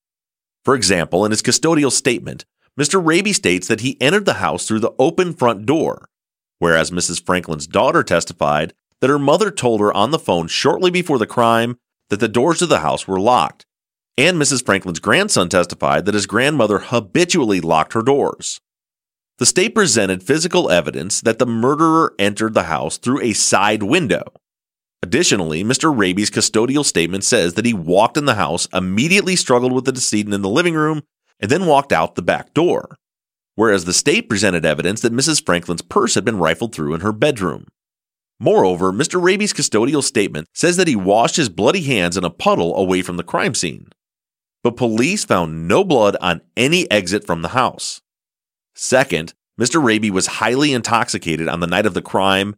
For 0.63 0.75
example, 0.75 1.25
in 1.25 1.31
his 1.31 1.41
custodial 1.41 1.91
statement, 1.91 2.45
Mr. 2.79 3.03
Raby 3.03 3.33
states 3.33 3.67
that 3.67 3.81
he 3.81 3.99
entered 3.99 4.25
the 4.25 4.35
house 4.35 4.67
through 4.67 4.79
the 4.79 4.93
open 4.99 5.33
front 5.33 5.65
door, 5.65 6.07
whereas 6.59 6.91
Mrs. 6.91 7.25
Franklin's 7.25 7.67
daughter 7.67 8.03
testified 8.03 8.73
that 9.01 9.09
her 9.09 9.19
mother 9.19 9.49
told 9.49 9.79
her 9.81 9.93
on 9.93 10.11
the 10.11 10.19
phone 10.19 10.47
shortly 10.47 10.91
before 10.91 11.17
the 11.17 11.25
crime 11.25 11.77
that 12.09 12.19
the 12.19 12.27
doors 12.27 12.59
to 12.59 12.65
the 12.65 12.79
house 12.79 13.07
were 13.07 13.19
locked. 13.19 13.65
And 14.17 14.37
Mrs. 14.37 14.65
Franklin's 14.65 14.99
grandson 14.99 15.49
testified 15.49 16.05
that 16.05 16.13
his 16.13 16.27
grandmother 16.27 16.79
habitually 16.79 17.61
locked 17.61 17.93
her 17.93 18.01
doors. 18.01 18.59
The 19.39 19.45
state 19.45 19.73
presented 19.73 20.21
physical 20.21 20.69
evidence 20.69 21.21
that 21.21 21.39
the 21.39 21.45
murderer 21.45 22.13
entered 22.19 22.53
the 22.53 22.63
house 22.63 22.97
through 22.97 23.21
a 23.21 23.33
side 23.33 23.83
window. 23.83 24.23
Additionally, 25.01 25.63
Mr. 25.63 25.95
Raby's 25.95 26.29
custodial 26.29 26.85
statement 26.85 27.23
says 27.23 27.55
that 27.55 27.65
he 27.65 27.73
walked 27.73 28.17
in 28.17 28.25
the 28.25 28.35
house, 28.35 28.67
immediately 28.73 29.35
struggled 29.35 29.71
with 29.71 29.85
the 29.85 29.91
decedent 29.91 30.33
in 30.33 30.41
the 30.41 30.49
living 30.49 30.75
room, 30.75 31.01
and 31.39 31.49
then 31.49 31.65
walked 31.65 31.91
out 31.91 32.15
the 32.15 32.21
back 32.21 32.53
door 32.53 32.97
whereas 33.59 33.83
the 33.83 33.91
state 33.91 34.29
presented 34.29 34.63
evidence 34.63 35.01
that 35.01 35.11
Mrs. 35.11 35.45
Franklin's 35.45 35.81
purse 35.81 36.15
had 36.15 36.23
been 36.23 36.37
rifled 36.37 36.73
through 36.73 36.93
in 36.93 37.01
her 37.01 37.11
bedroom. 37.11 37.65
Moreover, 38.39 38.93
Mr. 38.93 39.21
Raby's 39.21 39.51
custodial 39.51 40.01
statement 40.01 40.47
says 40.53 40.77
that 40.77 40.87
he 40.87 40.95
washed 40.95 41.35
his 41.35 41.49
bloody 41.49 41.81
hands 41.81 42.15
in 42.15 42.23
a 42.23 42.29
puddle 42.29 42.73
away 42.77 43.01
from 43.01 43.17
the 43.17 43.23
crime 43.23 43.53
scene. 43.53 43.89
But 44.63 44.77
police 44.77 45.25
found 45.25 45.67
no 45.67 45.83
blood 45.83 46.15
on 46.21 46.39
any 46.55 46.89
exit 46.89 47.27
from 47.27 47.41
the 47.41 47.49
house. 47.49 47.99
Second, 48.81 49.33
Mr. 49.59 49.83
Raby 49.83 50.09
was 50.09 50.39
highly 50.39 50.71
intoxicated 50.71 51.49
on 51.49 51.59
the 51.59 51.67
night 51.67 51.85
of 51.85 51.93
the 51.93 52.01
crime 52.01 52.55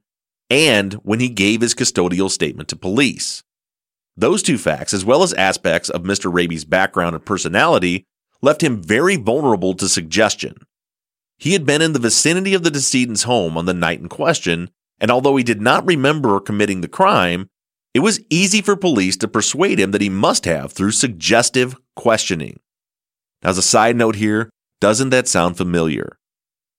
and 0.51 0.93
when 1.01 1.19
he 1.19 1.29
gave 1.29 1.61
his 1.61 1.73
custodial 1.73 2.29
statement 2.29 2.69
to 2.69 2.75
police. 2.75 3.41
Those 4.15 4.43
two 4.43 4.59
facts, 4.59 4.93
as 4.93 5.03
well 5.03 5.23
as 5.23 5.33
aspects 5.33 5.89
of 5.89 6.03
Mr. 6.03 6.31
Raby's 6.31 6.63
background 6.63 7.15
and 7.15 7.25
personality, 7.25 8.05
left 8.39 8.61
him 8.61 8.83
very 8.83 9.15
vulnerable 9.15 9.73
to 9.73 9.89
suggestion. 9.89 10.57
He 11.39 11.53
had 11.53 11.65
been 11.65 11.81
in 11.81 11.93
the 11.93 11.99
vicinity 11.99 12.53
of 12.53 12.61
the 12.61 12.69
decedent's 12.69 13.23
home 13.23 13.57
on 13.57 13.65
the 13.65 13.73
night 13.73 13.99
in 13.99 14.07
question, 14.07 14.69
and 14.99 15.09
although 15.09 15.37
he 15.37 15.43
did 15.43 15.59
not 15.59 15.87
remember 15.87 16.39
committing 16.39 16.81
the 16.81 16.87
crime, 16.87 17.49
it 17.95 18.01
was 18.01 18.23
easy 18.29 18.61
for 18.61 18.75
police 18.75 19.17
to 19.17 19.27
persuade 19.27 19.79
him 19.79 19.89
that 19.89 20.01
he 20.01 20.09
must 20.09 20.45
have 20.45 20.71
through 20.71 20.91
suggestive 20.91 21.75
questioning. 21.95 22.59
Now, 23.41 23.49
as 23.49 23.57
a 23.57 23.63
side 23.63 23.95
note 23.95 24.17
here, 24.17 24.51
doesn't 24.81 25.11
that 25.11 25.27
sound 25.27 25.55
familiar? 25.55 26.17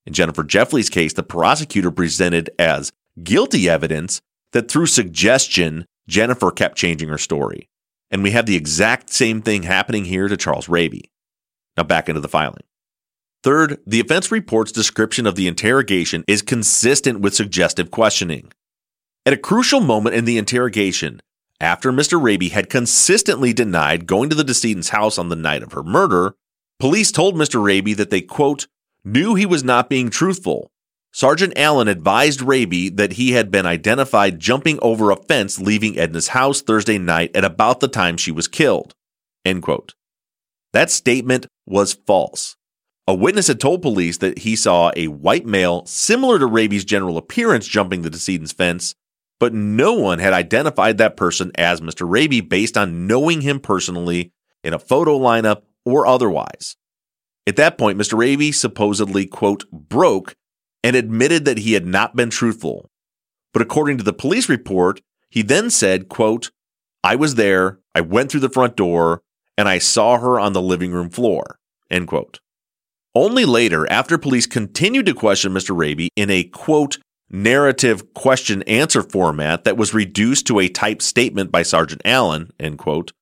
In 0.05 0.13
Jennifer 0.13 0.43
Jeffley's 0.43 0.91
case, 0.91 1.13
the 1.13 1.23
prosecutor 1.23 1.93
presented 1.93 2.51
as 2.59 2.93
guilty 3.23 3.69
evidence 3.69 4.21
that 4.53 4.69
through 4.69 4.87
suggestion, 4.87 5.87
Jennifer 6.09 6.51
kept 6.51 6.77
changing 6.77 7.09
her 7.09 7.17
story. 7.17 7.69
And 8.11 8.23
we 8.23 8.33
have 8.33 8.45
the 8.45 8.57
exact 8.57 9.11
same 9.11 9.41
thing 9.41 9.63
happening 9.63 10.05
here 10.05 10.29
to 10.29 10.37
Charles 10.37 10.69
Raby. 10.69 11.11
Now 11.77 11.85
back 11.85 12.09
into 12.09 12.21
the 12.21 12.29
filing. 12.29 12.65
Third, 13.43 13.79
the 13.87 14.01
offense 14.01 14.31
report's 14.31 14.73
description 14.73 15.27
of 15.27 15.37
the 15.37 15.49
interrogation 15.49 16.25
is 16.27 16.43
consistent 16.43 17.21
with 17.21 17.35
suggestive 17.35 17.91
questioning. 17.91 18.53
At 19.25 19.33
a 19.33 19.39
crucial 19.39 19.81
moment 19.81 20.17
in 20.17 20.25
the 20.25 20.39
interrogation, 20.39 21.21
after 21.61 21.93
Mr. 21.93 22.21
Raby 22.21 22.49
had 22.49 22.69
consistently 22.69 23.53
denied 23.53 24.07
going 24.07 24.29
to 24.29 24.35
the 24.35 24.45
decedent's 24.45 24.89
house 24.89 25.19
on 25.19 25.29
the 25.29 25.37
night 25.37 25.63
of 25.63 25.73
her 25.73 25.85
murder, 25.85 26.35
police 26.83 27.13
told 27.13 27.37
Mr. 27.37 27.63
Raby 27.63 27.95
that 27.95 28.11
they, 28.11 28.21
quote, 28.21 28.67
knew 29.05 29.37
he 29.37 29.47
was 29.47 29.63
not 29.63 29.89
being 29.89 30.11
truthful. 30.11 30.73
Sergeant 31.13 31.53
Allen 31.55 31.87
advised 31.87 32.43
Raby 32.43 32.89
that 32.89 33.13
he 33.13 33.31
had 33.31 33.53
been 33.53 33.67
identified 33.67 34.41
jumping 34.41 34.81
over 34.83 35.13
a 35.13 35.17
fence 35.17 35.61
leaving 35.61 35.97
Edna's 35.97 36.29
house 36.29 36.61
Thursday 36.61 36.99
night 36.99 37.31
at 37.37 37.45
about 37.45 37.79
the 37.79 37.87
time 37.87 38.17
she 38.17 38.33
was 38.33 38.49
killed. 38.49 38.97
End 39.45 39.63
quote. 39.63 39.95
That 40.73 40.91
statement 40.91 41.47
was 41.67 41.95
false. 42.05 42.57
A 43.07 43.15
witness 43.15 43.47
had 43.47 43.61
told 43.61 43.81
police 43.81 44.17
that 44.17 44.39
he 44.39 44.57
saw 44.57 44.91
a 44.97 45.07
white 45.07 45.47
male 45.47 45.87
similar 45.87 46.41
to 46.41 46.47
Raby's 46.47 46.85
general 46.85 47.17
appearance 47.17 47.69
jumping 47.69 48.03
the 48.03 48.11
decedent's 48.11 48.53
fence, 48.53 48.97
but 49.39 49.55
no 49.55 49.93
one 49.93 50.19
had 50.19 50.33
identified 50.33 50.99
that 50.99 51.17
person 51.17 51.53
as 51.55 51.81
Mr. 51.81 52.11
Raby 52.11 52.41
based 52.41 52.77
on 52.77 53.07
knowing 53.07 53.43
him 53.43 53.61
personally 53.61 54.33
in 54.65 54.75
a 54.75 54.81
photo 54.81 55.17
lineup 55.17 55.63
or 55.85 56.07
otherwise. 56.07 56.77
At 57.47 57.57
that 57.57 57.79
point, 57.79 57.99
Mr. 57.99 58.17
Raby 58.17 58.53
supposedly, 58.53 59.27
quote, 59.27 59.65
broke 59.71 60.35
and 60.85 60.97
admitted 60.97 61.45
that 61.45 61.59
he 61.59 61.73
had 61.73 61.87
not 61.87 62.17
been 62.17 62.31
truthful. 62.31 62.89
But 63.53 63.63
according 63.63 63.99
to 63.99 64.05
the 64.05 64.13
police 64.13 64.49
report, 64.49 65.01
he 65.31 65.43
then 65.43 65.71
said, 65.71 66.09
quote, 66.09 66.51
I 67.05 67.17
was 67.17 67.35
there, 67.35 67.81
I 67.95 68.01
went 68.01 68.31
through 68.31 68.41
the 68.41 68.49
front 68.49 68.77
door, 68.77 69.23
and 69.59 69.69
I 69.69 69.79
saw 69.79 70.19
her 70.19 70.39
on 70.39 70.53
the 70.53 70.63
living 70.63 70.93
room 70.93 71.11
floor, 71.11 71.59
end 71.91 72.09
quote. 72.09 72.41
Only 73.15 73.45
later, 73.45 73.91
after 73.91 74.17
police 74.17 74.47
continued 74.47 75.07
to 75.07 75.15
question 75.15 75.53
Mr. 75.53 75.77
Raby 75.77 76.09
in 76.17 76.31
a 76.31 76.45
quote, 76.45 76.99
narrative 77.29 78.15
question 78.15 78.63
answer 78.63 79.03
format 79.03 79.65
that 79.65 79.77
was 79.77 79.95
reduced 79.95 80.47
to 80.47 80.61
a 80.61 80.69
typed 80.69 81.03
statement 81.03 81.51
by 81.51 81.63
Sergeant 81.63 82.03
Allen, 82.05 82.53
end 82.61 82.79
quote, 82.79 83.13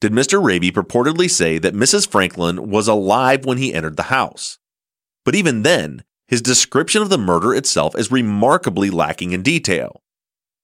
did 0.00 0.12
Mr. 0.12 0.42
Raby 0.42 0.70
purportedly 0.70 1.30
say 1.30 1.58
that 1.58 1.74
Mrs. 1.74 2.08
Franklin 2.08 2.70
was 2.70 2.86
alive 2.86 3.44
when 3.44 3.58
he 3.58 3.74
entered 3.74 3.96
the 3.96 4.04
house. 4.04 4.58
But 5.24 5.34
even 5.34 5.62
then, 5.62 6.04
his 6.26 6.42
description 6.42 7.02
of 7.02 7.08
the 7.08 7.18
murder 7.18 7.54
itself 7.54 7.96
is 7.96 8.12
remarkably 8.12 8.90
lacking 8.90 9.32
in 9.32 9.42
detail, 9.42 10.02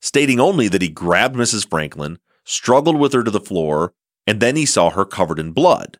stating 0.01 0.39
only 0.39 0.69
that 0.69 0.83
he 0.83 0.89
grabbed 0.89 1.37
Mrs. 1.37 1.69
Franklin, 1.69 2.19
struggled 2.45 2.99
with 2.99 3.13
her 3.13 3.25
to 3.25 3.31
the 3.31 3.41
floor, 3.41 3.93
and 4.27 4.41
then 4.41 4.57
he 4.57 4.67
saw 4.67 4.91
her 4.91 5.05
covered 5.05 5.39
in 5.39 5.53
blood. 5.53 5.99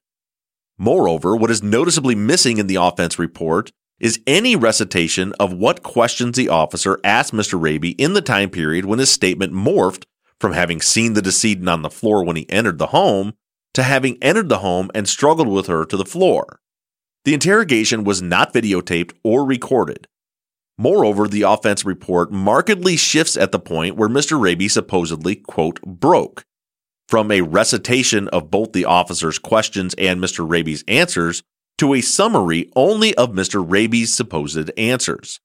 Moreover, 0.79 1.35
what 1.35 1.51
is 1.51 1.63
noticeably 1.63 2.15
missing 2.15 2.59
in 2.59 2.67
the 2.67 2.77
offense 2.77 3.19
report 3.19 3.71
is 4.01 4.21
any 4.27 4.57
recitation 4.57 5.33
of 5.39 5.53
what 5.53 5.83
questions 5.83 6.37
the 6.37 6.49
officer 6.49 6.99
asked 7.05 7.33
Mr. 7.33 7.61
Raby 7.61 7.91
in 7.91 8.13
the 8.13 8.21
time 8.21 8.51
period 8.51 8.85
when 8.85 8.99
his 8.99 9.11
statement 9.11 9.53
morphed 9.53 10.05
from 10.41 10.53
having 10.53 10.81
seen 10.81 11.15
the 11.15 11.23
decedent 11.23 11.69
on 11.69 11.83
the 11.83 11.91
floor 11.91 12.25
when 12.25 12.37
he 12.37 12.51
entered 12.51 12.79
the 12.79 12.89
home 12.89 13.35
to 13.75 13.83
having 13.83 14.17
entered 14.23 14.49
the 14.49 14.59
home 14.59 14.91
and 14.95 15.09
struggled 15.09 15.49
with 15.49 15.67
her 15.67 15.85
to 15.85 15.97
the 15.97 16.05
floor. 16.05 16.61
The 17.25 17.35
interrogation 17.35 18.05
was 18.05 18.23
not 18.23 18.53
videotaped 18.53 19.13
or 19.23 19.45
recorded. 19.45 20.07
Moreover, 20.77 21.29
the 21.29 21.43
offense 21.43 21.85
report 21.85 22.33
markedly 22.33 22.97
shifts 22.97 23.37
at 23.37 23.53
the 23.53 23.59
point 23.59 23.97
where 23.97 24.09
Mr. 24.09 24.41
Raby 24.41 24.69
supposedly, 24.69 25.37
quote, 25.37 25.81
broke 25.83 26.45
from 27.09 27.31
a 27.31 27.43
recitation 27.43 28.29
of 28.29 28.51
both 28.51 28.73
the 28.73 28.85
officer's 28.85 29.39
questions 29.39 29.95
and 29.99 30.21
Mr. 30.21 30.49
Raby's 30.49 30.85
answers 30.89 31.43
to 31.79 31.95
a 31.95 32.01
summary 32.01 32.71
only 32.77 33.15
of 33.17 33.31
Mr. 33.31 33.65
Raby's 33.67 34.13
supposed 34.13 34.71
answers. 34.77 35.41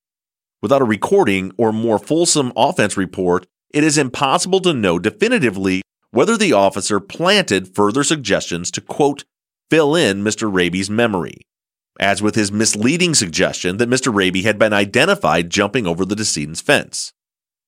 Without 0.62 0.82
a 0.82 0.86
recording 0.86 1.52
or 1.58 1.72
more 1.72 2.00
fulsome 2.00 2.52
offense 2.56 2.98
report, 2.98 3.48
it 3.72 3.84
is 3.84 3.98
impossible 3.98 4.60
to 4.62 4.74
know 4.74 5.00
definitively 5.00 5.82
whether 6.12 6.38
the 6.38 6.54
officer 6.54 7.00
planted 7.00 7.76
further 7.76 8.04
suggestions 8.04 8.72
to, 8.72 8.82
quote, 8.82 9.24
fill 9.70 9.96
in 9.96 10.24
Mr. 10.24 10.52
Raby's 10.52 10.90
memory, 10.90 11.42
as 12.00 12.22
with 12.22 12.36
his 12.36 12.52
misleading 12.52 13.14
suggestion 13.14 13.78
that 13.78 13.90
Mr. 13.90 14.14
Raby 14.14 14.42
had 14.42 14.58
been 14.58 14.74
identified 14.74 15.50
jumping 15.50 15.86
over 15.86 16.04
the 16.06 16.16
decedent's 16.16 16.62
fence. 16.62 17.14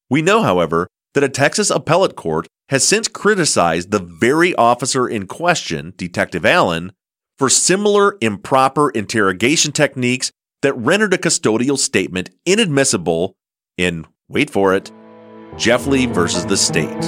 We 0.10 0.22
know, 0.22 0.42
however, 0.42 0.88
that 1.14 1.24
a 1.24 1.30
Texas 1.30 1.70
appellate 1.70 2.16
court 2.16 2.48
has 2.70 2.88
since 2.88 3.08
criticized 3.08 3.92
the 3.92 4.00
very 4.00 4.56
officer 4.56 5.08
in 5.08 5.28
question, 5.28 5.94
Detective 5.98 6.46
Allen, 6.46 6.94
for 7.38 7.50
similar 7.50 8.18
improper 8.22 8.90
interrogation 8.92 9.72
techniques 9.72 10.32
that 10.62 10.74
rendered 10.74 11.14
a 11.14 11.18
custodial 11.18 11.78
statement 11.78 12.30
inadmissible 12.46 13.36
in, 13.78 14.06
wait 14.30 14.50
for 14.50 14.74
it, 14.74 14.92
Jeffley 15.58 16.06
versus 16.06 16.46
the 16.46 16.58
state. 16.58 17.04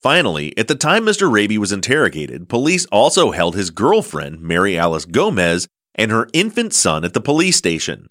Finally, 0.00 0.56
at 0.56 0.68
the 0.68 0.74
time 0.74 1.04
Mr. 1.04 1.30
Raby 1.30 1.58
was 1.58 1.72
interrogated, 1.72 2.48
police 2.48 2.86
also 2.86 3.32
held 3.32 3.54
his 3.54 3.70
girlfriend, 3.70 4.40
Mary 4.40 4.78
Alice 4.78 5.04
Gomez, 5.04 5.68
and 5.94 6.10
her 6.10 6.28
infant 6.32 6.72
son 6.72 7.04
at 7.04 7.12
the 7.12 7.20
police 7.20 7.56
station. 7.56 8.08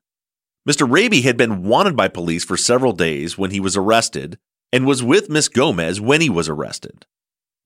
Mr. 0.68 0.90
Raby 0.90 1.22
had 1.22 1.38
been 1.38 1.64
wanted 1.64 1.96
by 1.96 2.10
police 2.10 2.44
for 2.44 2.58
several 2.58 2.92
days 2.92 3.38
when 3.38 3.52
he 3.52 3.60
was 3.60 3.78
arrested 3.78 4.38
and 4.74 4.86
was 4.86 5.02
with 5.02 5.30
Miss 5.30 5.48
Gomez 5.48 6.02
when 6.02 6.20
he 6.20 6.30
was 6.30 6.50
arrested. 6.50 7.06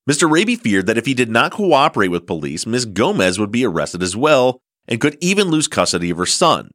Mr. 0.10 0.30
Raby 0.30 0.56
feared 0.56 0.86
that 0.86 0.98
if 0.98 1.06
he 1.08 1.14
did 1.16 1.30
not 1.30 1.52
cooperate 1.52 2.10
with 2.10 2.28
police, 2.28 2.66
Miss 2.66 2.86
Gomez 2.86 3.40
would 3.40 3.52
be 3.52 3.66
arrested 3.66 4.04
as 4.04 4.16
well 4.16 4.60
and 4.88 5.02
could 5.02 5.18
even 5.20 5.50
lose 5.50 5.68
custody 5.68 6.10
of 6.10 6.18
her 6.18 6.26
son. 6.26 6.72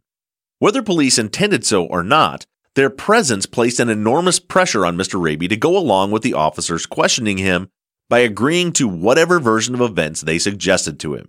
Whether 0.58 0.82
police 0.82 1.18
intended 1.18 1.66
so 1.66 1.84
or 1.84 2.02
not, 2.02 2.46
their 2.76 2.88
presence 2.88 3.44
placed 3.46 3.78
an 3.78 3.90
enormous 3.90 4.38
pressure 4.38 4.86
on 4.86 4.96
Mr. 4.96 5.20
Raby 5.20 5.48
to 5.48 5.56
go 5.56 5.76
along 5.76 6.10
with 6.10 6.22
the 6.22 6.34
officers 6.34 6.86
questioning 6.86 7.38
him 7.38 7.68
by 8.09 8.20
agreeing 8.20 8.72
to 8.72 8.88
whatever 8.88 9.38
version 9.38 9.74
of 9.74 9.81
events 9.81 10.22
they 10.22 10.38
suggested 10.38 10.98
to 11.00 11.14
him. 11.14 11.28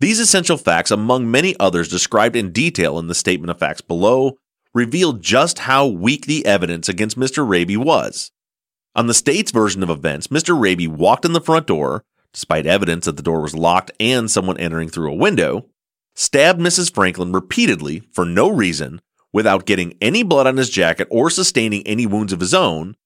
These 0.00 0.20
essential 0.20 0.56
facts, 0.56 0.90
among 0.90 1.30
many 1.30 1.56
others 1.58 1.88
described 1.88 2.36
in 2.36 2.52
detail 2.52 2.98
in 2.98 3.06
the 3.08 3.14
statement 3.14 3.50
of 3.50 3.58
facts 3.58 3.80
below, 3.80 4.36
reveal 4.72 5.14
just 5.14 5.60
how 5.60 5.86
weak 5.86 6.26
the 6.26 6.44
evidence 6.46 6.88
against 6.88 7.18
Mr. 7.18 7.48
Raby 7.48 7.76
was. 7.76 8.30
On 8.94 9.06
the 9.06 9.14
state's 9.14 9.50
version 9.50 9.82
of 9.82 9.90
events, 9.90 10.28
Mr. 10.28 10.60
Raby 10.60 10.86
walked 10.86 11.24
in 11.24 11.32
the 11.32 11.40
front 11.40 11.66
door, 11.66 12.04
despite 12.32 12.66
evidence 12.66 13.06
that 13.06 13.16
the 13.16 13.22
door 13.22 13.40
was 13.40 13.54
locked 13.54 13.90
and 13.98 14.30
someone 14.30 14.58
entering 14.58 14.88
through 14.88 15.10
a 15.10 15.16
window, 15.16 15.66
stabbed 16.14 16.60
Mrs. 16.60 16.92
Franklin 16.94 17.32
repeatedly 17.32 18.02
for 18.12 18.24
no 18.24 18.48
reason, 18.48 19.00
without 19.32 19.66
getting 19.66 19.96
any 20.00 20.22
blood 20.22 20.46
on 20.46 20.56
his 20.56 20.70
jacket 20.70 21.08
or 21.10 21.28
sustaining 21.28 21.86
any 21.86 22.06
wounds 22.06 22.32
of 22.32 22.40
his 22.40 22.54
own, 22.54 22.96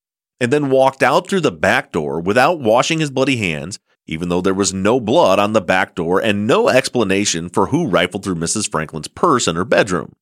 and 0.40 0.52
then 0.52 0.70
walked 0.70 1.02
out 1.02 1.28
through 1.28 1.40
the 1.40 1.50
back 1.50 1.90
door 1.90 2.20
without 2.20 2.60
washing 2.60 3.00
his 3.00 3.10
bloody 3.10 3.36
hands 3.36 3.78
even 4.08 4.30
though 4.30 4.40
there 4.40 4.54
was 4.54 4.72
no 4.72 4.98
blood 4.98 5.38
on 5.38 5.52
the 5.52 5.60
back 5.60 5.94
door 5.94 6.20
and 6.20 6.46
no 6.46 6.68
explanation 6.68 7.48
for 7.48 7.66
who 7.66 7.86
rifled 7.86 8.24
through 8.24 8.34
Mrs. 8.34 8.68
Franklin's 8.68 9.06
purse 9.06 9.46
in 9.46 9.54
her 9.54 9.66
bedroom. 9.66 10.16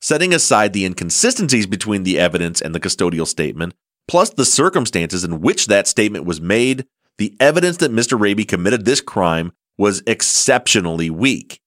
Setting 0.00 0.34
aside 0.34 0.74
the 0.74 0.84
inconsistencies 0.84 1.66
between 1.66 2.02
the 2.02 2.18
evidence 2.18 2.60
and 2.60 2.74
the 2.74 2.80
custodial 2.80 3.26
statement, 3.26 3.72
plus 4.06 4.28
the 4.28 4.44
circumstances 4.44 5.24
in 5.24 5.40
which 5.40 5.66
that 5.66 5.88
statement 5.88 6.26
was 6.26 6.40
made, 6.40 6.84
the 7.16 7.34
evidence 7.40 7.78
that 7.78 7.90
Mr. 7.90 8.20
Raby 8.20 8.44
committed 8.44 8.84
this 8.84 9.00
crime 9.00 9.52
was 9.78 10.02
exceptionally 10.06 11.08
weak. 11.08 11.60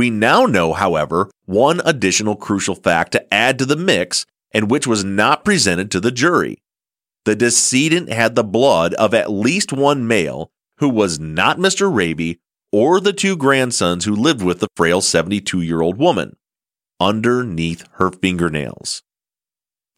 We 0.00 0.08
now 0.08 0.46
know, 0.46 0.72
however, 0.72 1.28
one 1.44 1.82
additional 1.84 2.34
crucial 2.34 2.74
fact 2.74 3.12
to 3.12 3.34
add 3.34 3.58
to 3.58 3.66
the 3.66 3.76
mix 3.76 4.24
and 4.50 4.70
which 4.70 4.86
was 4.86 5.04
not 5.04 5.44
presented 5.44 5.90
to 5.90 6.00
the 6.00 6.10
jury. 6.10 6.62
The 7.26 7.36
decedent 7.36 8.10
had 8.10 8.34
the 8.34 8.42
blood 8.42 8.94
of 8.94 9.12
at 9.12 9.30
least 9.30 9.74
one 9.74 10.08
male 10.08 10.50
who 10.78 10.88
was 10.88 11.20
not 11.20 11.58
Mr. 11.58 11.94
Raby 11.94 12.40
or 12.72 12.98
the 12.98 13.12
two 13.12 13.36
grandsons 13.36 14.06
who 14.06 14.16
lived 14.16 14.42
with 14.42 14.60
the 14.60 14.68
frail 14.74 15.02
72 15.02 15.60
year 15.60 15.82
old 15.82 15.98
woman 15.98 16.34
underneath 16.98 17.86
her 17.96 18.10
fingernails. 18.10 19.02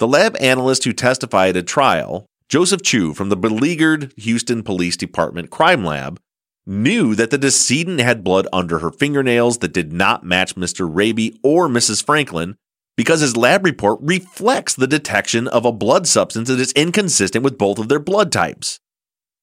The 0.01 0.09
lab 0.09 0.37
analyst 0.41 0.83
who 0.83 0.93
testified 0.93 1.57
at 1.57 1.69
trial, 1.69 2.27
Joseph 2.49 2.83
Chu 2.83 3.15
from 3.15 3.29
the 3.29 3.37
beleaguered 3.37 4.13
Houston 4.17 4.65
Police 4.65 4.97
Department 4.97 5.51
Crime 5.51 5.85
Lab, 5.85 6.19
knew 6.67 7.15
that 7.15 7.31
the 7.31 7.39
decedent 7.39 8.01
had 8.01 8.25
blood 8.25 8.47
under 8.53 8.79
her 8.79 8.91
fingernails 8.91 9.59
that 9.59 9.73
did 9.73 9.93
not 9.93 10.25
match 10.25 10.55
Mr. 10.55 10.89
Raby 10.93 11.39
or 11.43 11.69
Mrs. 11.69 12.05
Franklin 12.05 12.57
because 12.97 13.21
his 13.21 13.37
lab 13.37 13.65
report 13.65 13.99
reflects 14.03 14.75
the 14.75 14.87
detection 14.87 15.49
of 15.49 15.65
a 15.65 15.73
blood 15.73 16.07
substance 16.07 16.49
that 16.49 16.61
is 16.61 16.73
inconsistent 16.73 17.43
with 17.43 17.59
both 17.59 17.79
of 17.79 17.89
their 17.89 17.99
blood 17.99 18.31
types. 18.31 18.79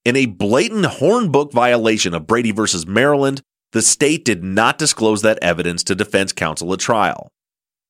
In 0.05 0.15
a 0.15 0.27
blatant 0.27 0.85
Hornbook 0.85 1.51
violation 1.51 2.13
of 2.13 2.27
Brady 2.27 2.51
versus 2.51 2.87
Maryland, 2.87 3.41
the 3.71 3.81
state 3.81 4.23
did 4.23 4.43
not 4.43 4.77
disclose 4.77 5.21
that 5.21 5.39
evidence 5.41 5.83
to 5.83 5.95
defense 5.95 6.31
counsel 6.31 6.73
at 6.73 6.79
trial. 6.79 7.31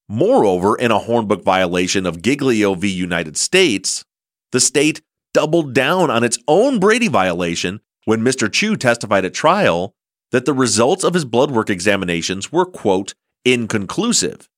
Moreover, 0.08 0.76
in 0.76 0.92
a 0.92 1.00
Hornbook 1.00 1.44
violation 1.44 2.06
of 2.06 2.22
Giglio 2.22 2.74
v. 2.74 2.90
United 2.90 3.38
States, 3.38 4.04
the 4.52 4.60
state 4.60 5.02
doubled 5.34 5.74
down 5.74 6.10
on 6.10 6.24
its 6.24 6.40
own 6.48 6.80
Brady 6.80 7.08
violation 7.08 7.80
when 8.10 8.22
Mr. 8.22 8.52
Chu 8.52 8.76
testified 8.76 9.24
at 9.24 9.34
trial 9.34 9.94
that 10.32 10.46
the 10.46 10.54
results 10.54 11.04
of 11.04 11.14
his 11.14 11.26
blood 11.26 11.52
work 11.52 11.70
examinations 11.70 12.52
were, 12.52 12.66
quote, 12.66 13.14
inconclusive. 13.46 14.50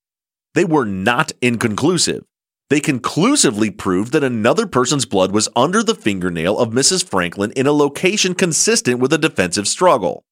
They 0.56 0.66
were 0.66 0.86
not 0.86 1.32
inconclusive 1.42 2.24
they 2.72 2.80
conclusively 2.80 3.70
proved 3.70 4.14
that 4.14 4.24
another 4.24 4.66
person's 4.66 5.06
blood 5.06 5.34
was 5.34 5.50
under 5.58 5.84
the 5.84 5.94
fingernail 5.94 6.58
of 6.58 6.70
Mrs. 6.70 7.06
Franklin 7.06 7.52
in 7.52 7.68
a 7.68 7.74
location 7.74 8.34
consistent 8.34 9.02
with 9.02 9.12
a 9.12 9.18
defensive 9.18 9.68
struggle. 9.68 10.24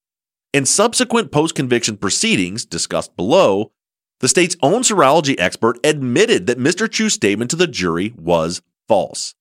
In 0.53 0.65
subsequent 0.65 1.33
post 1.33 1.53
conviction 1.53 1.97
proceedings 1.97 2.63
discussed 2.63 3.13
below, 3.17 3.73
the 4.21 4.29
state's 4.29 4.55
own 4.61 4.83
serology 4.83 5.37
expert 5.37 5.79
admitted 5.83 6.47
that 6.47 6.57
Mr. 6.57 6.89
Chu's 6.89 7.13
statement 7.13 7.51
to 7.51 7.57
the 7.57 7.67
jury 7.67 8.13
was 8.15 8.61
false. 8.87 9.35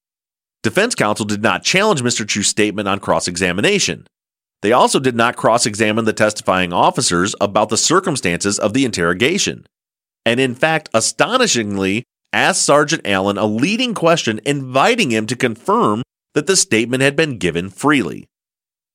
Defense 0.63 0.95
counsel 0.95 1.25
did 1.25 1.43
not 1.43 1.63
challenge 1.63 2.03
Mr. 2.03 2.27
Chu's 2.27 2.49
statement 2.49 2.89
on 2.89 2.99
cross 2.99 3.29
examination. 3.29 4.07
They 4.63 4.73
also 4.73 4.99
did 4.99 5.15
not 5.15 5.37
cross 5.37 5.67
examine 5.67 6.05
the 6.05 6.13
testifying 6.13 6.73
officers 6.73 7.35
about 7.41 7.69
the 7.69 7.77
circumstances 7.77 8.59
of 8.59 8.75
the 8.75 8.85
interrogation. 8.85 9.67
And 10.27 10.41
in 10.41 10.55
fact, 10.55 10.89
astonishingly, 10.93 12.05
asked 12.33 12.63
Sergeant 12.63 13.07
Allen 13.07 13.39
a 13.39 13.47
leading 13.47 13.95
question, 13.95 14.41
inviting 14.45 15.11
him 15.11 15.27
to 15.27 15.37
confirm 15.37 16.03
that 16.35 16.47
the 16.47 16.57
statement 16.57 17.03
had 17.03 17.17
been 17.17 17.39
given 17.39 17.71
freely. 17.71 18.27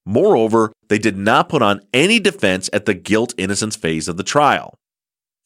Moreover, 0.06 0.74
they 0.90 1.00
did 1.00 1.18
not 1.18 1.50
put 1.50 1.62
on 1.62 1.82
any 1.94 2.20
defense 2.20 2.70
at 2.74 2.86
the 2.86 2.94
guilt 2.94 3.34
innocence 3.38 3.76
phase 3.76 4.08
of 4.08 4.18
the 4.18 4.24
trial. 4.24 4.76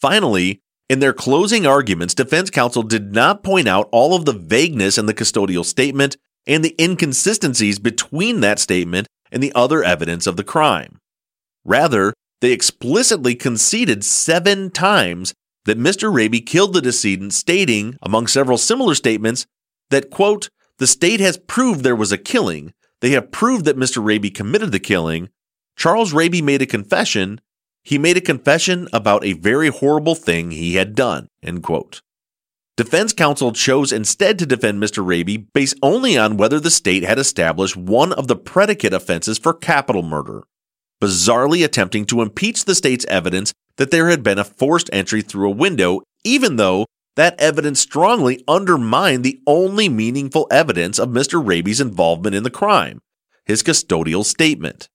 Finally, 0.01 0.59
in 0.89 0.99
their 0.99 1.13
closing 1.13 1.65
arguments, 1.65 2.13
defense 2.13 2.49
counsel 2.49 2.83
did 2.83 3.13
not 3.13 3.43
point 3.43 3.67
out 3.67 3.89
all 3.91 4.15
of 4.15 4.25
the 4.25 4.33
vagueness 4.33 4.97
in 4.97 5.05
the 5.05 5.13
custodial 5.13 5.65
statement 5.65 6.17
and 6.45 6.63
the 6.63 6.75
inconsistencies 6.79 7.77
between 7.77 8.39
that 8.39 8.59
statement 8.59 9.07
and 9.31 9.43
the 9.43 9.51
other 9.53 9.83
evidence 9.83 10.25
of 10.25 10.37
the 10.37 10.43
crime. 10.43 10.99
Rather, 11.65 12.13
they 12.39 12.53
explicitly 12.53 13.35
conceded 13.35 14.05
seven 14.05 14.69
times 14.69 15.33
that 15.65 15.79
Mr. 15.79 16.13
Raby 16.13 16.39
killed 16.39 16.73
the 16.73 16.81
decedent, 16.81 17.33
stating, 17.33 17.97
among 18.01 18.27
several 18.27 18.57
similar 18.57 18.95
statements, 18.95 19.45
that, 19.89 20.09
quote, 20.09 20.49
the 20.79 20.87
state 20.87 21.19
has 21.19 21.37
proved 21.37 21.83
there 21.83 21.95
was 21.95 22.11
a 22.13 22.17
killing. 22.17 22.73
They 23.01 23.09
have 23.11 23.31
proved 23.31 23.65
that 23.65 23.77
Mr. 23.77 24.03
Raby 24.03 24.29
committed 24.29 24.71
the 24.71 24.79
killing. 24.79 25.29
Charles 25.75 26.13
Raby 26.13 26.41
made 26.41 26.61
a 26.61 26.65
confession. 26.67 27.41
He 27.87 27.97
made 27.97 28.17
a 28.17 28.21
confession 28.21 28.89
about 28.91 29.23
a 29.23 29.31
very 29.31 29.69
horrible 29.69 30.13
thing 30.13 30.51
he 30.51 30.75
had 30.75 30.93
done. 30.93 31.29
End 31.41 31.63
quote. 31.63 32.01
Defense 32.75 33.13
counsel 33.13 33.53
chose 33.53 33.93
instead 33.93 34.37
to 34.39 34.45
defend 34.45 34.83
Mr. 34.83 35.07
Raby 35.07 35.37
based 35.37 35.77
only 35.81 36.17
on 36.17 36.35
whether 36.35 36.59
the 36.59 36.69
state 36.69 37.03
had 37.03 37.17
established 37.17 37.77
one 37.77 38.11
of 38.11 38.27
the 38.27 38.35
predicate 38.35 38.91
offenses 38.91 39.37
for 39.37 39.53
capital 39.53 40.03
murder, 40.03 40.43
bizarrely 41.01 41.63
attempting 41.63 42.03
to 42.07 42.21
impeach 42.21 42.65
the 42.65 42.75
state's 42.75 43.05
evidence 43.05 43.53
that 43.77 43.89
there 43.89 44.09
had 44.09 44.21
been 44.21 44.37
a 44.37 44.43
forced 44.43 44.89
entry 44.91 45.21
through 45.21 45.47
a 45.47 45.55
window, 45.55 46.01
even 46.25 46.57
though 46.57 46.87
that 47.15 47.39
evidence 47.39 47.79
strongly 47.79 48.43
undermined 48.49 49.23
the 49.23 49.39
only 49.47 49.87
meaningful 49.87 50.45
evidence 50.51 50.99
of 50.99 51.07
Mr. 51.07 51.41
Raby's 51.41 51.79
involvement 51.79 52.35
in 52.35 52.43
the 52.43 52.49
crime 52.49 52.99
his 53.45 53.63
custodial 53.63 54.25
statement. 54.25 54.89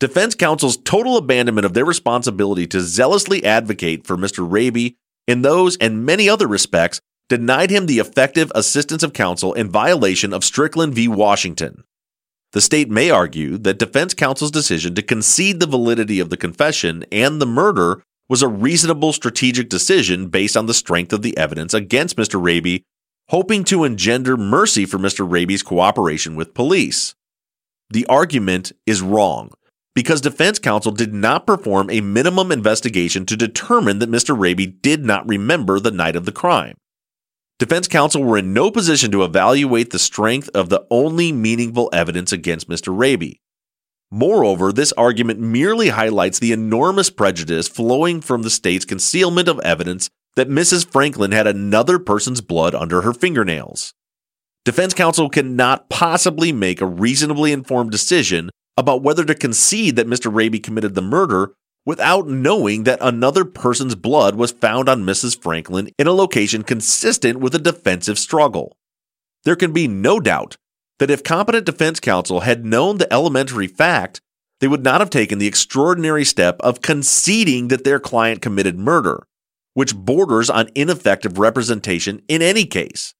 Defense 0.00 0.34
counsel's 0.34 0.76
total 0.76 1.16
abandonment 1.16 1.64
of 1.64 1.74
their 1.74 1.84
responsibility 1.84 2.66
to 2.66 2.80
zealously 2.80 3.44
advocate 3.44 4.06
for 4.06 4.16
Mr. 4.16 4.50
Raby 4.50 4.96
in 5.26 5.42
those 5.42 5.76
and 5.76 6.04
many 6.04 6.28
other 6.28 6.48
respects 6.48 7.00
denied 7.28 7.70
him 7.70 7.86
the 7.86 8.00
effective 8.00 8.50
assistance 8.54 9.02
of 9.02 9.12
counsel 9.12 9.52
in 9.54 9.70
violation 9.70 10.32
of 10.32 10.44
Strickland 10.44 10.94
v. 10.94 11.08
Washington. 11.08 11.84
The 12.52 12.60
state 12.60 12.90
may 12.90 13.10
argue 13.10 13.56
that 13.58 13.78
defense 13.78 14.14
counsel's 14.14 14.50
decision 14.50 14.94
to 14.96 15.02
concede 15.02 15.60
the 15.60 15.66
validity 15.66 16.20
of 16.20 16.30
the 16.30 16.36
confession 16.36 17.04
and 17.10 17.40
the 17.40 17.46
murder 17.46 18.02
was 18.28 18.42
a 18.42 18.48
reasonable 18.48 19.12
strategic 19.12 19.68
decision 19.68 20.28
based 20.28 20.56
on 20.56 20.66
the 20.66 20.74
strength 20.74 21.12
of 21.12 21.22
the 21.22 21.36
evidence 21.36 21.72
against 21.72 22.16
Mr. 22.16 22.42
Raby, 22.42 22.84
hoping 23.28 23.64
to 23.64 23.84
engender 23.84 24.36
mercy 24.36 24.86
for 24.86 24.98
Mr. 24.98 25.30
Raby's 25.30 25.62
cooperation 25.62 26.36
with 26.36 26.54
police. 26.54 27.14
The 27.90 28.06
argument 28.06 28.72
is 28.86 29.02
wrong 29.02 29.50
because 29.94 30.20
defense 30.20 30.58
counsel 30.58 30.92
did 30.92 31.14
not 31.14 31.46
perform 31.46 31.88
a 31.90 32.00
minimum 32.00 32.50
investigation 32.50 33.24
to 33.26 33.36
determine 33.36 34.00
that 34.00 34.10
Mr. 34.10 34.38
Raby 34.38 34.66
did 34.66 35.04
not 35.04 35.28
remember 35.28 35.78
the 35.78 35.90
night 35.90 36.16
of 36.16 36.24
the 36.24 36.32
crime. 36.32 36.76
Defense 37.60 37.86
counsel 37.86 38.24
were 38.24 38.38
in 38.38 38.52
no 38.52 38.70
position 38.70 39.12
to 39.12 39.22
evaluate 39.22 39.90
the 39.90 39.98
strength 39.98 40.50
of 40.54 40.68
the 40.68 40.84
only 40.90 41.30
meaningful 41.30 41.88
evidence 41.92 42.32
against 42.32 42.68
Mr. 42.68 42.96
Raby. 42.96 43.40
Moreover, 44.10 44.72
this 44.72 44.92
argument 44.92 45.38
merely 45.38 45.88
highlights 45.88 46.38
the 46.38 46.52
enormous 46.52 47.10
prejudice 47.10 47.68
flowing 47.68 48.20
from 48.20 48.42
the 48.42 48.50
state's 48.50 48.84
concealment 48.84 49.48
of 49.48 49.60
evidence 49.60 50.10
that 50.36 50.48
Mrs. 50.48 50.90
Franklin 50.90 51.30
had 51.30 51.46
another 51.46 52.00
person's 52.00 52.40
blood 52.40 52.74
under 52.74 53.02
her 53.02 53.12
fingernails. 53.12 53.94
Defense 54.64 54.94
counsel 54.94 55.28
cannot 55.28 55.88
possibly 55.88 56.52
make 56.52 56.80
a 56.80 56.86
reasonably 56.86 57.52
informed 57.52 57.92
decision 57.92 58.50
about 58.76 59.02
whether 59.02 59.24
to 59.24 59.34
concede 59.34 59.96
that 59.96 60.06
Mr. 60.08 60.34
Raby 60.34 60.60
committed 60.60 60.94
the 60.94 61.02
murder 61.02 61.54
without 61.86 62.26
knowing 62.28 62.84
that 62.84 62.98
another 63.00 63.44
person's 63.44 63.94
blood 63.94 64.34
was 64.36 64.52
found 64.52 64.88
on 64.88 65.04
Mrs. 65.04 65.40
Franklin 65.40 65.90
in 65.98 66.06
a 66.06 66.12
location 66.12 66.62
consistent 66.62 67.38
with 67.40 67.54
a 67.54 67.58
defensive 67.58 68.18
struggle. 68.18 68.76
There 69.44 69.56
can 69.56 69.72
be 69.72 69.86
no 69.86 70.20
doubt 70.20 70.56
that 70.98 71.10
if 71.10 71.22
competent 71.22 71.66
defense 71.66 72.00
counsel 72.00 72.40
had 72.40 72.64
known 72.64 72.98
the 72.98 73.12
elementary 73.12 73.66
fact, 73.66 74.20
they 74.60 74.68
would 74.68 74.84
not 74.84 75.00
have 75.00 75.10
taken 75.10 75.38
the 75.38 75.46
extraordinary 75.46 76.24
step 76.24 76.56
of 76.60 76.80
conceding 76.80 77.68
that 77.68 77.84
their 77.84 78.00
client 78.00 78.40
committed 78.40 78.78
murder, 78.78 79.26
which 79.74 79.94
borders 79.94 80.48
on 80.48 80.70
ineffective 80.74 81.38
representation 81.38 82.22
in 82.28 82.40
any 82.40 82.64
case, 82.64 83.12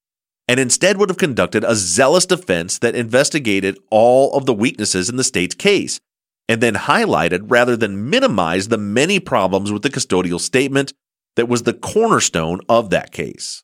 and 0.47 0.61
instead 0.61 0.97
would 0.97 1.09
have 1.09 1.19
conducted 1.19 1.65
a 1.65 1.75
zealous 1.75 2.27
defense 2.27 2.79
that 2.79 2.95
investigated 2.95 3.79
all 3.91 4.33
of 4.35 4.47
the 4.47 4.55
weaknesses 4.55 5.09
in 5.09 5.17
the 5.17 5.25
state's 5.25 5.55
case, 5.55 6.01
and 6.49 6.61
then 6.61 6.75
highlighted 6.75 7.51
rather 7.51 7.77
than 7.77 8.11
minimized 8.11 8.71
the 8.71 8.79
many 8.79 9.19
problems 9.19 9.73
with 9.73 9.83
the 9.83 9.91
custodial 9.91 10.41
statement 10.41 10.93
that 11.37 11.49
was 11.49 11.63
the 11.63 11.73
cornerstone 11.73 12.61
of 12.69 12.91
that 12.91 13.13
case. 13.13 13.63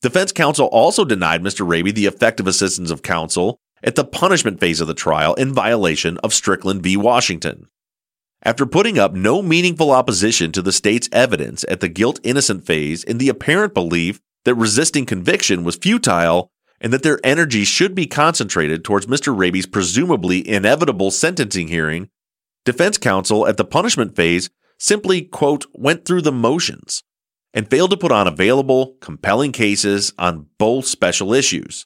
Defense 0.00 0.32
counsel 0.32 0.66
also 0.68 1.04
denied 1.04 1.42
Mr. 1.42 1.68
Raby 1.68 1.92
the 1.92 2.06
effective 2.06 2.46
assistance 2.46 2.90
of 2.90 3.02
counsel 3.02 3.58
at 3.82 3.94
the 3.94 4.04
punishment 4.04 4.60
phase 4.60 4.80
of 4.80 4.88
the 4.88 4.94
trial 4.94 5.34
in 5.34 5.52
violation 5.52 6.18
of 6.18 6.32
Strickland 6.32 6.82
v. 6.82 6.96
Washington. 6.96 7.68
After 8.42 8.66
putting 8.66 8.98
up 8.98 9.12
no 9.12 9.42
meaningful 9.42 9.90
opposition 9.90 10.52
to 10.52 10.62
the 10.62 10.72
state's 10.72 11.08
evidence 11.12 11.64
at 11.68 11.80
the 11.80 11.88
guilt 11.88 12.20
innocent 12.22 12.64
phase 12.64 13.02
in 13.02 13.18
the 13.18 13.28
apparent 13.28 13.74
belief 13.74 14.20
that 14.48 14.54
resisting 14.54 15.04
conviction 15.04 15.62
was 15.62 15.76
futile 15.76 16.50
and 16.80 16.90
that 16.90 17.02
their 17.02 17.20
energy 17.22 17.64
should 17.64 17.94
be 17.94 18.06
concentrated 18.06 18.82
towards 18.82 19.04
Mr. 19.04 19.36
Raby's 19.36 19.66
presumably 19.66 20.48
inevitable 20.48 21.10
sentencing 21.10 21.68
hearing, 21.68 22.08
defense 22.64 22.96
counsel 22.96 23.46
at 23.46 23.58
the 23.58 23.64
punishment 23.66 24.16
phase 24.16 24.48
simply, 24.78 25.20
quote, 25.20 25.66
went 25.74 26.06
through 26.06 26.22
the 26.22 26.32
motions 26.32 27.02
and 27.52 27.68
failed 27.68 27.90
to 27.90 27.96
put 27.98 28.10
on 28.10 28.26
available, 28.26 28.96
compelling 29.02 29.52
cases 29.52 30.14
on 30.18 30.46
both 30.56 30.86
special 30.86 31.34
issues. 31.34 31.84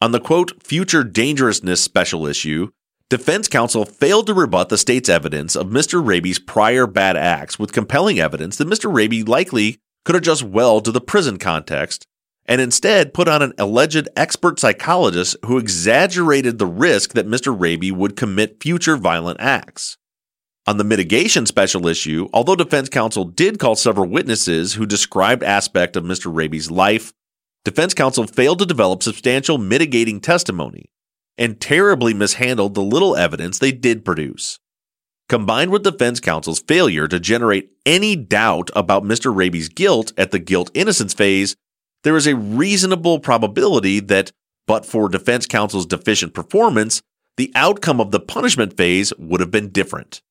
On 0.00 0.10
the 0.10 0.18
quote, 0.18 0.60
future 0.60 1.04
dangerousness 1.04 1.80
special 1.80 2.26
issue, 2.26 2.70
defense 3.10 3.46
counsel 3.46 3.84
failed 3.84 4.26
to 4.26 4.34
rebut 4.34 4.70
the 4.70 4.78
state's 4.78 5.08
evidence 5.08 5.54
of 5.54 5.68
Mr. 5.68 6.04
Raby's 6.04 6.40
prior 6.40 6.88
bad 6.88 7.16
acts 7.16 7.60
with 7.60 7.72
compelling 7.72 8.18
evidence 8.18 8.56
that 8.56 8.66
Mr. 8.66 8.92
Raby 8.92 9.22
likely 9.22 9.78
could 10.06 10.16
adjust 10.16 10.44
well 10.44 10.80
to 10.80 10.92
the 10.92 11.00
prison 11.00 11.36
context 11.36 12.06
and 12.46 12.60
instead 12.60 13.12
put 13.12 13.26
on 13.26 13.42
an 13.42 13.52
alleged 13.58 14.08
expert 14.16 14.60
psychologist 14.60 15.36
who 15.44 15.58
exaggerated 15.58 16.58
the 16.58 16.66
risk 16.66 17.12
that 17.14 17.26
Mr. 17.26 17.58
Raby 17.58 17.90
would 17.90 18.16
commit 18.16 18.62
future 18.62 18.96
violent 18.96 19.40
acts. 19.40 19.98
On 20.64 20.76
the 20.76 20.84
mitigation 20.84 21.44
special 21.44 21.88
issue, 21.88 22.28
although 22.32 22.54
defense 22.54 22.88
counsel 22.88 23.24
did 23.24 23.58
call 23.58 23.74
several 23.74 24.08
witnesses 24.08 24.74
who 24.74 24.86
described 24.86 25.42
aspects 25.42 25.96
of 25.96 26.04
Mr. 26.04 26.32
Raby's 26.32 26.70
life, 26.70 27.12
defense 27.64 27.92
counsel 27.92 28.28
failed 28.28 28.60
to 28.60 28.66
develop 28.66 29.02
substantial 29.02 29.58
mitigating 29.58 30.20
testimony 30.20 30.86
and 31.36 31.60
terribly 31.60 32.14
mishandled 32.14 32.74
the 32.74 32.82
little 32.82 33.16
evidence 33.16 33.58
they 33.58 33.72
did 33.72 34.04
produce. 34.04 34.60
Combined 35.28 35.72
with 35.72 35.82
defense 35.82 36.20
counsel's 36.20 36.60
failure 36.60 37.08
to 37.08 37.18
generate 37.18 37.72
any 37.84 38.14
doubt 38.14 38.70
about 38.76 39.02
Mr. 39.02 39.34
Raby's 39.34 39.68
guilt 39.68 40.12
at 40.16 40.30
the 40.30 40.38
guilt 40.38 40.70
innocence 40.72 41.14
phase, 41.14 41.56
there 42.04 42.16
is 42.16 42.28
a 42.28 42.36
reasonable 42.36 43.18
probability 43.18 43.98
that, 43.98 44.30
but 44.68 44.86
for 44.86 45.08
defense 45.08 45.44
counsel's 45.44 45.84
deficient 45.84 46.32
performance, 46.32 47.02
the 47.36 47.50
outcome 47.56 48.00
of 48.00 48.12
the 48.12 48.20
punishment 48.20 48.76
phase 48.76 49.12
would 49.18 49.40
have 49.40 49.50
been 49.50 49.70
different. 49.70 50.22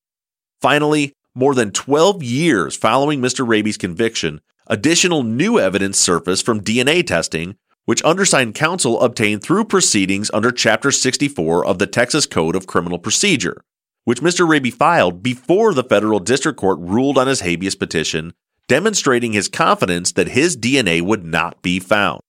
Finally, 0.62 1.12
more 1.34 1.54
than 1.54 1.72
12 1.72 2.22
years 2.22 2.74
following 2.74 3.20
Mr. 3.20 3.46
Raby's 3.46 3.76
conviction, 3.76 4.40
additional 4.66 5.22
new 5.22 5.58
evidence 5.58 5.98
surfaced 5.98 6.46
from 6.46 6.62
DNA 6.62 7.06
testing, 7.06 7.56
which 7.84 8.02
undersigned 8.02 8.54
counsel 8.54 9.02
obtained 9.02 9.42
through 9.42 9.66
proceedings 9.66 10.30
under 10.32 10.50
Chapter 10.50 10.90
64 10.90 11.66
of 11.66 11.78
the 11.78 11.86
Texas 11.86 12.24
Code 12.24 12.56
of 12.56 12.66
Criminal 12.66 12.98
Procedure, 12.98 13.62
which 14.06 14.20
Mr. 14.20 14.48
Raby 14.48 14.70
filed 14.70 15.20
before 15.20 15.74
the 15.74 15.82
federal 15.82 16.20
district 16.20 16.58
court 16.58 16.78
ruled 16.78 17.18
on 17.18 17.26
his 17.26 17.40
habeas 17.40 17.74
petition, 17.74 18.32
demonstrating 18.68 19.32
his 19.32 19.48
confidence 19.48 20.12
that 20.12 20.28
his 20.28 20.56
DNA 20.56 21.02
would 21.02 21.24
not 21.24 21.60
be 21.60 21.80
found. 21.80 22.20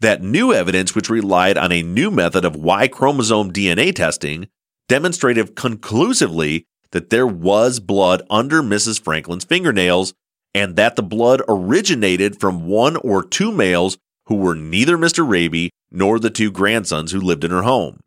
That 0.00 0.22
new 0.22 0.52
evidence, 0.52 0.94
which 0.94 1.08
relied 1.08 1.56
on 1.56 1.72
a 1.72 1.82
new 1.82 2.10
method 2.10 2.44
of 2.44 2.54
Y 2.54 2.86
chromosome 2.86 3.50
DNA 3.50 3.94
testing, 3.94 4.48
demonstrated 4.90 5.56
conclusively 5.56 6.66
that 6.90 7.08
there 7.08 7.26
was 7.26 7.80
blood 7.80 8.22
under 8.28 8.62
Mrs. 8.62 9.02
Franklin's 9.02 9.44
fingernails 9.44 10.12
and 10.54 10.76
that 10.76 10.96
the 10.96 11.02
blood 11.02 11.40
originated 11.48 12.38
from 12.38 12.66
one 12.66 12.96
or 12.96 13.24
two 13.24 13.50
males 13.50 13.96
who 14.26 14.34
were 14.34 14.54
neither 14.54 14.98
Mr. 14.98 15.26
Raby 15.26 15.70
nor 15.90 16.18
the 16.18 16.30
two 16.30 16.50
grandsons 16.50 17.12
who 17.12 17.20
lived 17.20 17.42
in 17.42 17.50
her 17.50 17.62
home. 17.62 18.00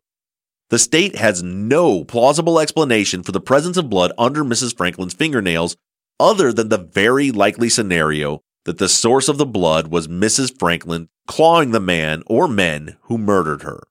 The 0.70 0.78
state 0.78 1.16
has 1.16 1.42
no 1.42 2.04
plausible 2.04 2.60
explanation 2.60 3.24
for 3.24 3.32
the 3.32 3.40
presence 3.40 3.76
of 3.76 3.90
blood 3.90 4.12
under 4.16 4.44
Mrs. 4.44 4.76
Franklin's 4.76 5.14
fingernails 5.14 5.76
other 6.20 6.52
than 6.52 6.68
the 6.68 6.78
very 6.78 7.32
likely 7.32 7.68
scenario 7.68 8.40
that 8.64 8.78
the 8.78 8.88
source 8.88 9.28
of 9.28 9.36
the 9.36 9.46
blood 9.46 9.88
was 9.88 10.06
Mrs. 10.06 10.56
Franklin 10.56 11.08
clawing 11.26 11.72
the 11.72 11.80
man 11.80 12.22
or 12.26 12.46
men 12.46 12.96
who 13.02 13.18
murdered 13.18 13.62
her. 13.62 13.82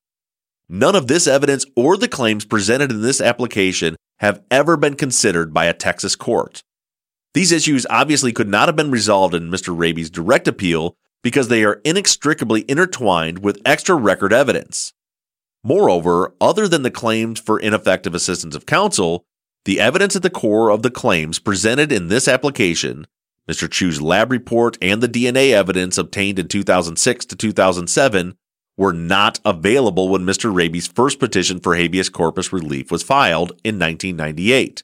None 0.69 0.95
of 0.95 1.07
this 1.07 1.27
evidence 1.27 1.65
or 1.75 1.97
the 1.97 2.07
claims 2.07 2.45
presented 2.45 2.91
in 2.91 3.01
this 3.01 3.19
application 3.19 3.97
have 4.19 4.41
ever 4.49 4.77
been 4.77 4.95
considered 4.95 5.53
by 5.53 5.65
a 5.65 5.73
Texas 5.73 6.15
court. 6.15 6.63
These 7.33 7.51
issues 7.51 7.85
obviously 7.89 8.31
could 8.31 8.47
not 8.47 8.69
have 8.69 8.75
been 8.77 8.91
resolved 8.91 9.35
in 9.35 9.51
Mr. 9.51 9.77
Raby's 9.77 10.09
direct 10.09 10.47
appeal 10.47 10.95
because 11.23 11.49
they 11.49 11.65
are 11.65 11.81
inextricably 11.83 12.63
intertwined 12.69 13.39
with 13.39 13.61
extra 13.65 13.95
record 13.95 14.31
evidence. 14.31 14.93
Moreover, 15.63 16.33
other 16.39 16.67
than 16.67 16.83
the 16.83 16.91
claims 16.91 17.39
for 17.39 17.59
ineffective 17.59 18.15
assistance 18.15 18.55
of 18.55 18.65
counsel, 18.65 19.25
the 19.65 19.79
evidence 19.79 20.15
at 20.15 20.23
the 20.23 20.29
core 20.29 20.69
of 20.69 20.83
the 20.83 20.91
claims 20.91 21.39
presented 21.39 21.91
in 21.91 22.07
this 22.07 22.27
application, 22.27 23.05
Mr. 23.49 23.69
Chu's 23.69 24.01
lab 24.01 24.31
report 24.31 24.77
and 24.81 25.01
the 25.01 25.09
DNA 25.09 25.51
evidence 25.51 25.97
obtained 25.97 26.39
in 26.39 26.47
2006 26.47 27.25
to 27.25 27.35
2007, 27.35 28.35
were 28.77 28.93
not 28.93 29.41
available 29.43 30.07
when 30.07 30.21
Mr. 30.21 30.55
Raby's 30.55 30.87
first 30.87 31.19
petition 31.19 31.59
for 31.59 31.75
habeas 31.75 32.07
corpus 32.07 32.53
relief 32.53 32.89
was 32.89 33.03
filed 33.03 33.51
in 33.65 33.77
1998. 33.77 34.83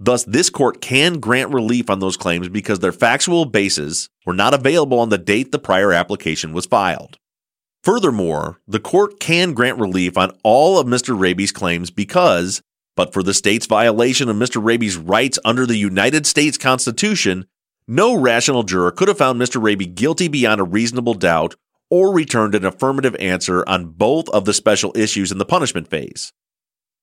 Thus, 0.00 0.24
this 0.24 0.50
court 0.50 0.80
can 0.80 1.20
grant 1.20 1.54
relief 1.54 1.88
on 1.88 2.00
those 2.00 2.16
claims 2.16 2.48
because 2.48 2.80
their 2.80 2.90
factual 2.90 3.44
bases 3.44 4.08
were 4.26 4.34
not 4.34 4.54
available 4.54 4.98
on 4.98 5.10
the 5.10 5.18
date 5.18 5.52
the 5.52 5.60
prior 5.60 5.92
application 5.92 6.52
was 6.52 6.66
filed. 6.66 7.18
Furthermore, 7.82 8.60
the 8.68 8.78
court 8.78 9.18
can 9.18 9.54
grant 9.54 9.78
relief 9.78 10.16
on 10.16 10.30
all 10.44 10.78
of 10.78 10.86
Mr. 10.86 11.18
Raby's 11.18 11.50
claims 11.50 11.90
because, 11.90 12.62
but 12.94 13.12
for 13.12 13.24
the 13.24 13.34
state's 13.34 13.66
violation 13.66 14.28
of 14.28 14.36
Mr. 14.36 14.64
Raby's 14.64 14.96
rights 14.96 15.38
under 15.44 15.66
the 15.66 15.76
United 15.76 16.24
States 16.24 16.56
Constitution, 16.56 17.46
no 17.88 18.14
rational 18.14 18.62
juror 18.62 18.92
could 18.92 19.08
have 19.08 19.18
found 19.18 19.40
Mr. 19.40 19.60
Raby 19.60 19.86
guilty 19.86 20.28
beyond 20.28 20.60
a 20.60 20.64
reasonable 20.64 21.14
doubt 21.14 21.56
or 21.90 22.14
returned 22.14 22.54
an 22.54 22.64
affirmative 22.64 23.16
answer 23.18 23.68
on 23.68 23.86
both 23.86 24.28
of 24.28 24.44
the 24.44 24.54
special 24.54 24.92
issues 24.96 25.32
in 25.32 25.38
the 25.38 25.44
punishment 25.44 25.88
phase. 25.88 26.32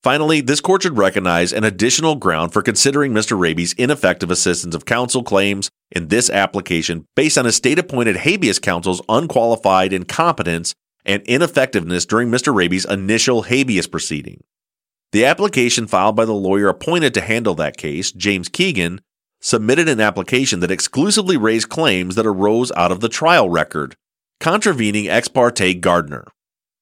Finally, 0.02 0.40
this 0.40 0.62
court 0.62 0.84
should 0.84 0.98
recognize 0.98 1.52
an 1.52 1.66
additional 1.66 2.16
ground 2.16 2.54
for 2.54 2.62
considering 2.62 3.12
Mr. 3.12 3.38
Raby's 3.38 3.74
ineffective 3.74 4.32
assistance 4.32 4.74
of 4.74 4.86
counsel 4.86 5.24
claims 5.24 5.70
in 5.92 6.08
this 6.08 6.30
application 6.30 7.06
based 7.18 7.38
on 7.38 7.46
a 7.46 7.52
state 7.52 7.78
appointed 7.78 8.16
habeas 8.18 8.60
counsel's 8.60 9.02
unqualified 9.10 9.92
incompetence 9.92 10.74
and 11.06 11.22
ineffectiveness 11.24 12.06
during 12.06 12.30
Mr. 12.30 12.56
Raby's 12.56 12.86
initial 12.86 13.44
habeas 13.44 13.88
proceeding. 13.88 14.42
The 15.12 15.26
application 15.26 15.86
filed 15.86 16.16
by 16.16 16.26
the 16.26 16.34
lawyer 16.34 16.70
appointed 16.70 17.14
to 17.16 17.22
handle 17.22 17.56
that 17.56 17.76
case, 17.76 18.12
James 18.14 18.48
Keegan, 18.48 19.02
submitted 19.42 19.90
an 19.90 20.00
application 20.00 20.62
that 20.62 20.72
exclusively 20.72 21.36
raised 21.36 21.68
claims 21.68 22.16
that 22.16 22.26
arose 22.26 22.72
out 22.78 22.92
of 22.92 23.02
the 23.02 23.10
trial 23.10 23.50
record, 23.50 23.96
contravening 24.40 25.10
ex 25.10 25.28
parte 25.28 25.74
Gardner 25.74 26.26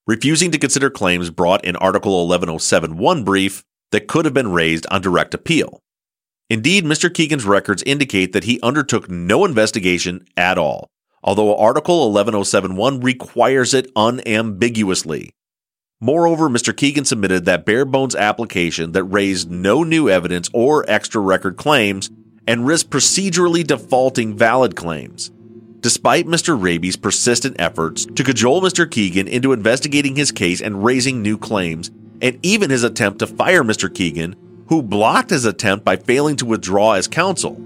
refusing 0.08 0.52
to 0.52 0.58
consider 0.58 0.90
claims 0.90 1.30
brought 1.30 1.64
in 1.66 1.76
Article 1.76 2.14
11071 2.24 3.24
brief 3.24 3.64
that 3.92 4.08
could 4.08 4.26
have 4.26 4.34
been 4.34 4.52
raised 4.52 4.88
on 4.90 5.02
direct 5.02 5.34
appeal. 5.34 5.82
Indeed, 6.50 6.86
Mr. 6.86 7.14
Keegan's 7.14 7.46
records 7.46 7.84
indicate 7.86 8.32
that 8.32 8.46
he 8.46 8.60
undertook 8.62 9.10
no 9.10 9.44
investigation 9.44 10.26
at 10.38 10.58
all, 10.58 10.90
although 11.22 11.58
Article 11.58 12.06
11071 12.06 13.02
requires 13.02 13.74
it 13.74 13.92
unambiguously. 13.98 15.32
Moreover, 16.00 16.48
Mr. 16.48 16.76
Keegan 16.76 17.06
submitted 17.06 17.46
that 17.46 17.66
bare 17.66 17.84
bones 17.84 18.16
application 18.16 18.94
that 18.94 19.04
raised 19.04 19.52
no 19.52 19.84
new 19.84 20.10
evidence 20.10 20.50
or 20.54 20.86
extra 20.88 21.20
record 21.20 21.58
claims 21.58 22.10
and 22.48 22.66
risked 22.66 22.92
procedurally 22.92 23.66
defaulting 23.66 24.38
valid 24.38 24.76
claims. 24.76 25.32
Despite 25.80 26.26
Mr. 26.26 26.60
Raby's 26.60 26.96
persistent 26.96 27.56
efforts 27.60 28.06
to 28.06 28.24
cajole 28.24 28.62
Mr. 28.62 28.90
Keegan 28.90 29.28
into 29.28 29.54
investigating 29.54 30.16
his 30.16 30.32
case 30.32 30.60
and 30.60 30.84
raising 30.84 31.22
new 31.22 31.38
claims, 31.38 31.92
and 32.20 32.40
even 32.42 32.72
his 32.72 32.84
attempt 32.84 33.20
to 33.20 33.28
fire 33.28 33.64
Mr. 33.64 33.94
Keegan, 33.94 34.36
who 34.70 34.82
blocked 34.82 35.30
his 35.30 35.46
attempt 35.46 35.86
by 35.86 35.96
failing 35.96 36.36
to 36.38 36.48
withdraw 36.48 36.94
as 36.94 37.08
counsel. 37.08 37.64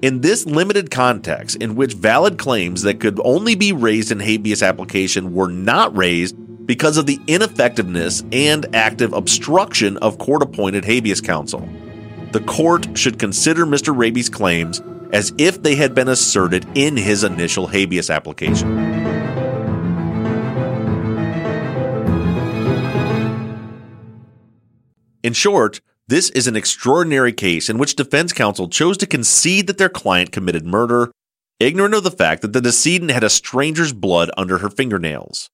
In 0.00 0.20
this 0.20 0.46
limited 0.46 0.92
context, 0.92 1.56
in 1.56 1.74
which 1.74 1.94
valid 1.94 2.38
claims 2.38 2.82
that 2.82 3.00
could 3.00 3.20
only 3.24 3.56
be 3.56 3.72
raised 3.72 4.12
in 4.12 4.20
habeas 4.20 4.62
application 4.62 5.34
were 5.34 5.48
not 5.50 5.94
raised 5.96 6.36
because 6.66 6.96
of 6.96 7.06
the 7.06 7.18
ineffectiveness 7.26 8.22
and 8.30 8.74
active 8.76 9.12
obstruction 9.12 9.96
of 9.96 10.18
court 10.18 10.42
appointed 10.42 10.84
habeas 10.84 11.20
counsel, 11.20 11.68
the 12.30 12.40
court 12.40 12.96
should 12.96 13.18
consider 13.18 13.66
Mr. 13.66 13.94
Raby's 13.94 14.28
claims 14.28 14.80
as 15.12 15.32
if 15.38 15.62
they 15.62 15.74
had 15.74 15.94
been 15.94 16.08
asserted 16.08 16.66
in 16.74 16.96
his 16.96 17.24
initial 17.24 17.68
habeas 17.68 18.10
application. 18.10 19.00
In 25.22 25.34
short, 25.34 25.80
this 26.08 26.30
is 26.30 26.46
an 26.46 26.56
extraordinary 26.56 27.32
case 27.32 27.68
in 27.68 27.78
which 27.78 27.94
defense 27.94 28.32
counsel 28.32 28.68
chose 28.68 28.96
to 28.98 29.06
concede 29.06 29.66
that 29.66 29.78
their 29.78 29.88
client 29.88 30.32
committed 30.32 30.66
murder, 30.66 31.12
ignorant 31.60 31.94
of 31.94 32.02
the 32.02 32.10
fact 32.10 32.42
that 32.42 32.52
the 32.52 32.60
decedent 32.60 33.10
had 33.10 33.22
a 33.22 33.30
stranger's 33.30 33.92
blood 33.92 34.30
under 34.36 34.58
her 34.58 34.70
fingernails. 34.70 35.50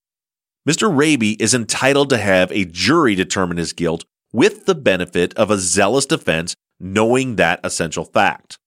Mr. 0.67 0.95
Raby 0.95 1.33
is 1.43 1.53
entitled 1.53 2.11
to 2.11 2.17
have 2.17 2.51
a 2.53 2.65
jury 2.65 3.15
determine 3.15 3.57
his 3.57 3.73
guilt 3.73 4.05
with 4.33 4.67
the 4.67 4.75
benefit 4.75 5.35
of 5.35 5.51
a 5.51 5.59
zealous 5.59 6.07
defense 6.07 6.57
knowing 6.81 7.37
that 7.37 7.61
essential 7.63 8.05
fact. 8.05 8.59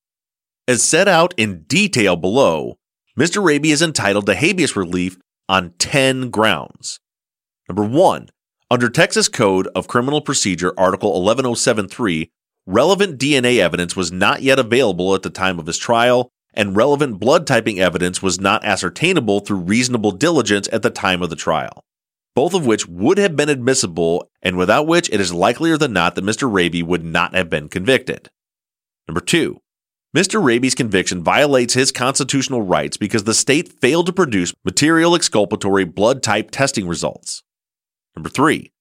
As 0.70 0.84
set 0.84 1.08
out 1.08 1.34
in 1.36 1.64
detail 1.64 2.16
below, 2.16 2.78
Mr. 3.18 3.44
Raby 3.44 3.72
is 3.72 3.82
entitled 3.82 4.28
to 4.28 4.36
habeas 4.36 4.76
relief 4.76 5.18
on 5.48 5.74
10 5.80 6.30
grounds. 6.30 7.00
Number 7.68 7.84
one, 7.84 8.30
under 8.70 8.88
Texas 8.88 9.28
Code 9.28 9.68
of 9.74 9.88
Criminal 9.88 10.22
Procedure, 10.22 10.72
Article 10.78 11.10
11073, 11.16 12.30
relevant 12.68 13.20
DNA 13.20 13.58
evidence 13.58 13.96
was 13.96 14.12
not 14.12 14.44
yet 14.44 14.60
available 14.60 15.16
at 15.16 15.24
the 15.24 15.32
time 15.32 15.58
of 15.58 15.66
his 15.66 15.80
trial, 15.80 16.30
and 16.54 16.76
relevant 16.76 17.20
blood 17.20 17.48
typing 17.48 17.80
evidence 17.80 18.22
was 18.22 18.40
not 18.40 18.64
ascertainable 18.64 19.40
through 19.40 19.58
reasonable 19.58 20.12
diligence 20.12 20.70
at 20.72 20.84
the 20.84 20.92
time 20.92 21.24
of 21.24 21.32
the 21.32 21.36
trial, 21.36 21.84
both 22.36 22.54
of 22.54 22.68
which 22.68 22.88
would 22.88 23.18
have 23.18 23.36
been 23.36 23.50
admissible 23.50 24.30
and 24.44 24.56
without 24.56 24.86
which 24.86 25.10
it 25.10 25.20
is 25.20 25.34
likelier 25.34 25.80
than 25.80 25.94
not 25.94 26.14
that 26.14 26.24
Mr. 26.24 26.48
Raby 26.54 26.84
would 26.84 27.04
not 27.04 27.34
have 27.34 27.50
been 27.50 27.70
convicted. 27.70 28.30
Number 29.08 29.22
two, 29.22 29.62
Mr. 30.16 30.44
Raby's 30.44 30.74
conviction 30.74 31.24
violates 31.24 31.76
his 31.76 31.92
constitutional 31.92 32.64
rights 32.64 32.98
because 32.98 33.26
the 33.26 33.34
state 33.34 33.80
failed 33.80 34.08
to 34.08 34.14
produce 34.14 34.54
material 34.66 35.14
exculpatory 35.14 35.84
blood 35.84 36.24
type 36.24 36.50
testing 36.50 36.88
results. 36.88 37.44
Number 38.16 38.30
three, 38.30 38.72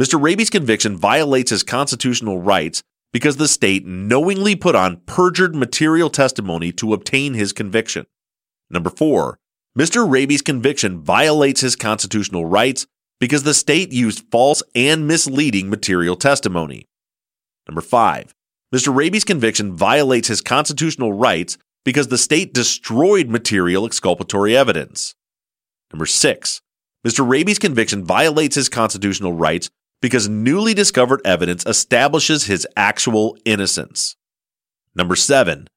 Mr. 0.00 0.20
Raby's 0.20 0.48
conviction 0.48 0.96
violates 0.96 1.50
his 1.50 1.62
constitutional 1.62 2.40
rights 2.40 2.82
because 3.12 3.36
the 3.36 3.48
state 3.48 3.84
knowingly 3.84 4.56
put 4.56 4.74
on 4.74 5.02
perjured 5.04 5.54
material 5.54 6.08
testimony 6.08 6.72
to 6.72 6.94
obtain 6.94 7.34
his 7.34 7.52
conviction. 7.52 8.06
Number 8.70 8.88
four, 8.88 9.38
Mr. 9.78 10.10
Raby's 10.10 10.42
conviction 10.42 11.02
violates 11.02 11.60
his 11.60 11.76
constitutional 11.76 12.46
rights 12.46 12.86
because 13.20 13.42
the 13.42 13.52
state 13.52 13.92
used 13.92 14.24
false 14.30 14.62
and 14.74 15.06
misleading 15.06 15.68
material 15.68 16.16
testimony. 16.16 16.86
Number 17.68 17.82
five, 17.82 18.34
Mr. 18.74 18.94
Raby's 18.94 19.24
conviction 19.24 19.72
violates 19.72 20.28
his 20.28 20.42
constitutional 20.42 21.12
rights 21.12 21.56
because 21.84 22.08
the 22.08 22.18
state 22.18 22.52
destroyed 22.52 23.28
material 23.28 23.86
exculpatory 23.86 24.56
evidence. 24.56 25.14
Number 25.92 26.04
six, 26.04 26.60
Mr. 27.06 27.26
Raby's 27.26 27.58
conviction 27.58 28.04
violates 28.04 28.56
his 28.56 28.68
constitutional 28.68 29.32
rights 29.32 29.70
because 30.02 30.28
newly 30.28 30.74
discovered 30.74 31.22
evidence 31.24 31.64
establishes 31.64 32.44
his 32.44 32.66
actual 32.76 33.38
innocence. 33.46 34.16
Number 34.94 35.16
seven, 35.16 35.68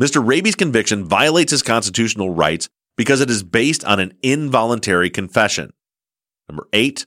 Mr. 0.00 0.26
Raby's 0.26 0.54
conviction 0.54 1.04
violates 1.04 1.50
his 1.50 1.62
constitutional 1.62 2.30
rights 2.30 2.68
because 2.96 3.20
it 3.20 3.28
is 3.28 3.42
based 3.42 3.84
on 3.84 4.00
an 4.00 4.14
involuntary 4.22 5.10
confession. 5.10 5.72
Number 6.48 6.66
eight, 6.72 7.04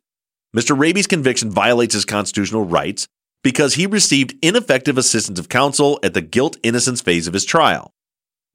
Mr. 0.56 0.78
Raby's 0.78 1.08
conviction 1.08 1.50
violates 1.50 1.96
his 1.96 2.06
constitutional 2.06 2.66
rights 2.66 3.08
because 3.44 3.76
he 3.76 3.86
received 3.86 4.36
ineffective 4.42 4.98
assistance 4.98 5.40
of 5.40 5.50
counsel 5.50 6.00
at 6.04 6.14
the 6.14 6.22
guilt 6.22 6.58
innocence 6.64 7.02
phase 7.02 7.28
of 7.28 7.34
his 7.34 7.46
trial. 7.46 7.94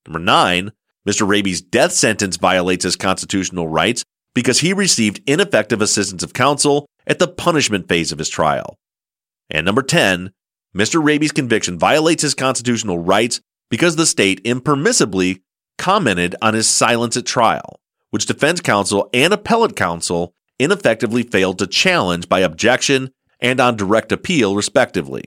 Number 0.07 0.21
nine, 0.21 0.73
Mr. 1.09 1.27
Raby's 1.27 1.61
death 1.61 1.93
sentence 1.93 2.37
violates 2.37 2.85
his 2.85 2.97
constitutional 2.97 3.69
rights 3.69 4.05
because 4.35 4.61
he 4.61 4.73
received 4.73 5.23
ineffective 5.27 5.81
assistance 5.81 6.23
of 6.23 6.33
counsel 6.33 6.87
at 7.07 7.19
the 7.19 7.29
punishment 7.29 7.89
phase 7.89 8.13
of 8.13 8.19
his 8.19 8.29
trial. 8.29 8.77
And 9.51 9.65
number 9.65 9.83
10, 9.83 10.33
Mr. 10.77 11.03
Raby's 11.03 11.33
conviction 11.33 11.79
violates 11.79 12.23
his 12.23 12.35
constitutional 12.35 12.99
rights 12.99 13.41
because 13.71 13.97
the 13.97 14.07
state 14.07 14.43
impermissibly 14.45 15.41
commented 15.79 16.35
on 16.43 16.55
his 16.55 16.69
silence 16.69 17.17
at 17.17 17.27
trial, 17.27 17.81
which 18.11 18.27
defense 18.27 18.61
counsel 18.61 19.09
and 19.15 19.33
appellate 19.33 19.77
counsel 19.77 20.35
ineffectively 20.59 21.23
failed 21.23 21.59
to 21.59 21.67
challenge 21.67 22.29
by 22.29 22.41
objection 22.41 23.11
and 23.41 23.61
on 23.61 23.77
direct 23.77 24.13
appeal, 24.13 24.57
respectively. 24.57 25.25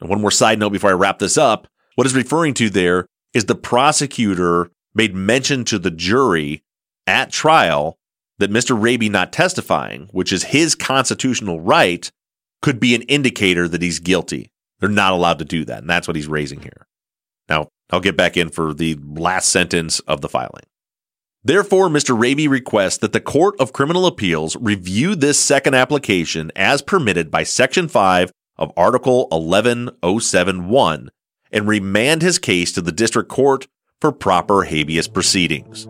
And 0.00 0.08
one 0.08 0.20
more 0.20 0.30
side 0.30 0.58
note 0.58 0.70
before 0.70 0.90
I 0.90 0.94
wrap 0.94 1.18
this 1.18 1.36
up 1.38 1.68
what 1.94 2.06
is 2.06 2.14
referring 2.14 2.54
to 2.54 2.70
there 2.70 3.06
is 3.32 3.44
the 3.44 3.54
prosecutor 3.54 4.70
made 4.94 5.14
mention 5.14 5.64
to 5.64 5.78
the 5.78 5.90
jury 5.90 6.62
at 7.06 7.30
trial 7.30 7.98
that 8.38 8.50
Mr. 8.50 8.80
Raby 8.80 9.08
not 9.08 9.32
testifying, 9.32 10.08
which 10.10 10.32
is 10.32 10.44
his 10.44 10.74
constitutional 10.74 11.60
right, 11.60 12.10
could 12.62 12.80
be 12.80 12.94
an 12.94 13.02
indicator 13.02 13.68
that 13.68 13.82
he's 13.82 14.00
guilty. 14.00 14.50
They're 14.80 14.88
not 14.88 15.12
allowed 15.12 15.38
to 15.38 15.44
do 15.44 15.64
that. 15.66 15.78
And 15.78 15.90
that's 15.90 16.08
what 16.08 16.16
he's 16.16 16.26
raising 16.26 16.60
here. 16.60 16.86
Now, 17.48 17.68
I'll 17.90 18.00
get 18.00 18.16
back 18.16 18.36
in 18.36 18.48
for 18.48 18.74
the 18.74 18.98
last 19.04 19.50
sentence 19.50 20.00
of 20.00 20.20
the 20.20 20.28
filing. 20.28 20.64
Therefore, 21.46 21.90
Mr. 21.90 22.18
Raby 22.18 22.48
requests 22.48 22.96
that 22.98 23.12
the 23.12 23.20
Court 23.20 23.54
of 23.60 23.74
Criminal 23.74 24.06
Appeals 24.06 24.56
review 24.56 25.14
this 25.14 25.38
second 25.38 25.74
application 25.74 26.50
as 26.56 26.80
permitted 26.80 27.30
by 27.30 27.42
Section 27.42 27.86
5 27.86 28.32
of 28.56 28.72
Article 28.78 29.28
11071 29.30 31.10
and 31.52 31.68
remand 31.68 32.22
his 32.22 32.38
case 32.38 32.72
to 32.72 32.80
the 32.80 32.92
District 32.92 33.28
Court 33.28 33.66
for 34.00 34.10
proper 34.10 34.62
habeas 34.62 35.06
proceedings. 35.06 35.86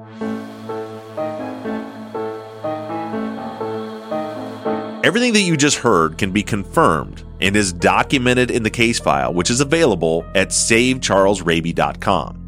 Everything 5.05 5.35
that 5.35 5.43
you 5.43 5.57
just 5.57 5.77
heard 5.77 6.19
can 6.19 6.33
be 6.33 6.43
confirmed 6.43 7.23
and 7.41 7.55
is 7.55 7.73
documented 7.73 8.51
in 8.51 8.65
the 8.65 8.71
case 8.71 8.99
file, 8.99 9.33
which 9.33 9.51
is 9.51 9.61
available 9.61 10.25
at 10.35 10.49
savecharlesraby.com. 10.49 12.44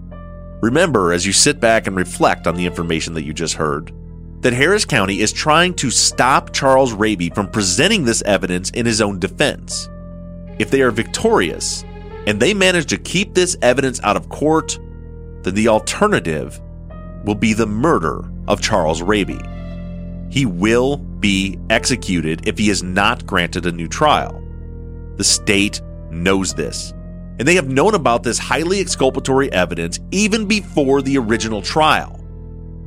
Remember, 0.62 1.12
as 1.12 1.26
you 1.26 1.32
sit 1.32 1.60
back 1.60 1.86
and 1.86 1.96
reflect 1.96 2.46
on 2.46 2.54
the 2.56 2.66
information 2.66 3.14
that 3.14 3.24
you 3.24 3.32
just 3.32 3.54
heard, 3.54 3.92
that 4.40 4.52
Harris 4.52 4.84
County 4.84 5.20
is 5.20 5.32
trying 5.32 5.74
to 5.74 5.90
stop 5.90 6.52
Charles 6.52 6.92
Raby 6.92 7.30
from 7.30 7.50
presenting 7.50 8.04
this 8.04 8.22
evidence 8.22 8.70
in 8.70 8.86
his 8.86 9.00
own 9.00 9.18
defense. 9.18 9.88
If 10.58 10.70
they 10.70 10.82
are 10.82 10.90
victorious 10.90 11.84
and 12.26 12.40
they 12.40 12.54
manage 12.54 12.86
to 12.86 12.98
keep 12.98 13.34
this 13.34 13.56
evidence 13.62 14.00
out 14.02 14.16
of 14.16 14.28
court, 14.28 14.78
then 15.42 15.54
the 15.54 15.68
alternative 15.68 16.60
will 17.24 17.34
be 17.34 17.52
the 17.52 17.66
murder 17.66 18.24
of 18.48 18.60
Charles 18.60 19.02
Raby. 19.02 19.40
He 20.30 20.46
will 20.46 20.96
be 20.96 21.58
executed 21.70 22.46
if 22.48 22.58
he 22.58 22.70
is 22.70 22.82
not 22.82 23.26
granted 23.26 23.66
a 23.66 23.72
new 23.72 23.88
trial. 23.88 24.42
The 25.16 25.24
state 25.24 25.80
knows 26.10 26.54
this, 26.54 26.92
and 27.38 27.46
they 27.46 27.54
have 27.54 27.68
known 27.68 27.94
about 27.94 28.22
this 28.22 28.38
highly 28.38 28.80
exculpatory 28.80 29.52
evidence 29.52 30.00
even 30.10 30.46
before 30.46 31.02
the 31.02 31.18
original 31.18 31.62
trial. 31.62 32.20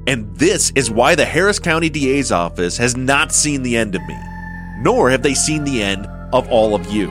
And 0.07 0.35
this 0.35 0.71
is 0.75 0.89
why 0.89 1.15
the 1.15 1.25
Harris 1.25 1.59
County 1.59 1.89
DA's 1.89 2.31
office 2.31 2.77
has 2.77 2.97
not 2.97 3.31
seen 3.31 3.61
the 3.61 3.77
end 3.77 3.95
of 3.95 4.01
me, 4.07 4.17
nor 4.79 5.09
have 5.09 5.21
they 5.21 5.33
seen 5.33 5.63
the 5.63 5.83
end 5.83 6.07
of 6.33 6.49
all 6.49 6.73
of 6.73 6.91
you. 6.91 7.09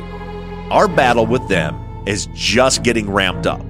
Our 0.70 0.88
battle 0.88 1.27
with 1.27 1.46
them 1.48 2.05
is 2.07 2.29
just 2.35 2.83
getting 2.83 3.11
ramped 3.11 3.46
up. 3.46 3.64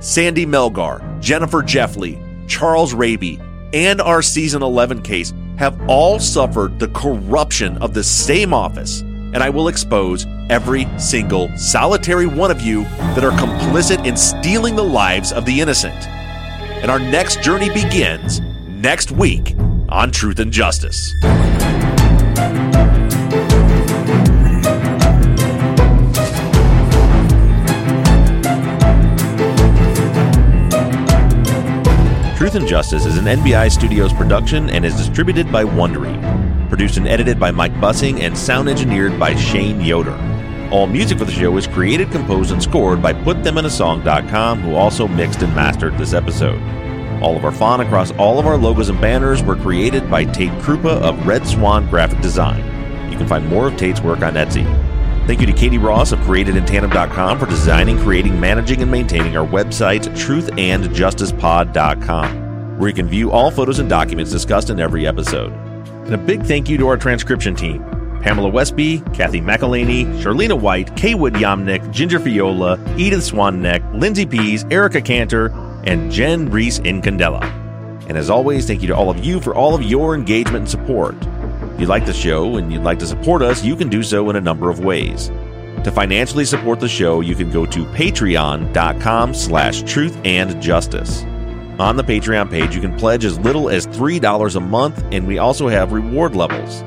Sandy 0.00 0.46
Melgar, 0.46 1.20
Jennifer 1.20 1.62
Jeffley, 1.62 2.20
Charles 2.46 2.94
Raby, 2.94 3.40
and 3.72 4.00
our 4.00 4.22
season 4.22 4.62
11 4.62 5.02
case 5.02 5.32
have 5.56 5.80
all 5.88 6.18
suffered 6.20 6.78
the 6.78 6.88
corruption 6.88 7.76
of 7.78 7.94
the 7.94 8.04
same 8.04 8.54
office, 8.54 9.00
and 9.00 9.38
I 9.38 9.50
will 9.50 9.68
expose 9.68 10.24
every 10.50 10.86
single 10.98 11.54
solitary 11.56 12.26
one 12.26 12.50
of 12.50 12.60
you 12.60 12.84
that 13.14 13.24
are 13.24 13.30
complicit 13.32 14.06
in 14.06 14.16
stealing 14.16 14.76
the 14.76 14.84
lives 14.84 15.32
of 15.32 15.44
the 15.44 15.60
innocent. 15.60 16.08
And 16.82 16.90
our 16.90 16.98
next 16.98 17.42
journey 17.42 17.68
begins 17.68 18.40
next 18.66 19.10
week 19.10 19.56
on 19.88 20.10
Truth 20.10 20.38
and 20.38 20.52
Justice. 20.52 21.12
Truth 32.38 32.54
and 32.54 32.68
Justice 32.68 33.04
is 33.04 33.18
an 33.18 33.24
NBI 33.24 33.70
Studios 33.70 34.12
production 34.12 34.70
and 34.70 34.86
is 34.86 34.96
distributed 34.96 35.50
by 35.50 35.64
Wondery. 35.64 36.16
Produced 36.68 36.96
and 36.96 37.08
edited 37.08 37.38
by 37.38 37.50
Mike 37.50 37.74
Bussing 37.74 38.20
and 38.20 38.36
sound 38.38 38.68
engineered 38.68 39.18
by 39.18 39.34
Shane 39.34 39.80
Yoder. 39.80 40.37
All 40.70 40.86
music 40.86 41.18
for 41.18 41.24
the 41.24 41.32
show 41.32 41.56
is 41.56 41.66
created, 41.66 42.10
composed, 42.10 42.52
and 42.52 42.62
scored 42.62 43.00
by 43.00 43.14
PutThemInASong.com, 43.14 44.60
who 44.60 44.74
also 44.74 45.08
mixed 45.08 45.40
and 45.40 45.54
mastered 45.54 45.96
this 45.96 46.12
episode. 46.12 46.60
All 47.22 47.38
of 47.38 47.46
our 47.46 47.52
font 47.52 47.80
across 47.80 48.10
all 48.12 48.38
of 48.38 48.46
our 48.46 48.58
logos 48.58 48.90
and 48.90 49.00
banners 49.00 49.42
were 49.42 49.56
created 49.56 50.10
by 50.10 50.24
Tate 50.24 50.52
Krupa 50.60 51.00
of 51.00 51.26
Red 51.26 51.46
Swan 51.46 51.88
Graphic 51.88 52.20
Design. 52.20 52.58
You 53.10 53.16
can 53.16 53.26
find 53.26 53.48
more 53.48 53.68
of 53.68 53.78
Tate's 53.78 54.02
work 54.02 54.20
on 54.20 54.34
Etsy. 54.34 54.66
Thank 55.26 55.40
you 55.40 55.46
to 55.46 55.54
Katie 55.54 55.78
Ross 55.78 56.12
of 56.12 56.18
CreatedInTandem.com 56.20 57.38
for 57.38 57.46
designing, 57.46 57.98
creating, 57.98 58.38
managing, 58.38 58.82
and 58.82 58.90
maintaining 58.90 59.38
our 59.38 59.46
website, 59.46 60.02
truthandjusticepod.com, 60.16 62.78
where 62.78 62.88
you 62.88 62.94
can 62.94 63.08
view 63.08 63.30
all 63.30 63.50
photos 63.50 63.78
and 63.78 63.88
documents 63.88 64.30
discussed 64.30 64.68
in 64.68 64.80
every 64.80 65.06
episode. 65.06 65.50
And 66.04 66.14
a 66.14 66.18
big 66.18 66.42
thank 66.42 66.68
you 66.68 66.76
to 66.76 66.88
our 66.88 66.98
transcription 66.98 67.54
team 67.54 67.82
Pamela 68.28 68.50
Westby, 68.50 68.98
Kathy 69.14 69.40
McElhaney, 69.40 70.04
Charlena 70.20 70.60
White, 70.60 70.94
Kaywood 70.96 71.36
Yamnick, 71.36 71.90
Ginger 71.90 72.20
Fiola, 72.20 72.78
Edith 72.98 73.20
Swanneck, 73.20 73.82
Lindsay 73.98 74.26
Pease, 74.26 74.66
Erica 74.70 75.00
Cantor, 75.00 75.46
and 75.84 76.12
Jen 76.12 76.50
Reese 76.50 76.78
Incandela. 76.80 77.42
And 78.06 78.18
as 78.18 78.28
always, 78.28 78.66
thank 78.66 78.82
you 78.82 78.88
to 78.88 78.94
all 78.94 79.08
of 79.08 79.24
you 79.24 79.40
for 79.40 79.54
all 79.54 79.74
of 79.74 79.82
your 79.82 80.14
engagement 80.14 80.56
and 80.56 80.68
support. 80.68 81.14
If 81.72 81.80
you 81.80 81.86
like 81.86 82.04
the 82.04 82.12
show 82.12 82.58
and 82.58 82.70
you'd 82.70 82.82
like 82.82 82.98
to 82.98 83.06
support 83.06 83.40
us, 83.40 83.64
you 83.64 83.74
can 83.74 83.88
do 83.88 84.02
so 84.02 84.28
in 84.28 84.36
a 84.36 84.42
number 84.42 84.68
of 84.68 84.80
ways. 84.80 85.28
To 85.84 85.90
financially 85.90 86.44
support 86.44 86.80
the 86.80 86.88
show, 86.88 87.22
you 87.22 87.34
can 87.34 87.50
go 87.50 87.64
to 87.64 87.84
patreon.com 87.86 89.32
slash 89.32 89.90
truth 89.90 90.18
and 90.26 90.60
justice. 90.60 91.22
On 91.78 91.96
the 91.96 92.04
Patreon 92.04 92.50
page, 92.50 92.74
you 92.74 92.82
can 92.82 92.94
pledge 92.98 93.24
as 93.24 93.38
little 93.38 93.70
as 93.70 93.86
$3 93.86 94.54
a 94.54 94.60
month, 94.60 95.02
and 95.12 95.26
we 95.26 95.38
also 95.38 95.66
have 95.68 95.92
reward 95.92 96.36
levels. 96.36 96.84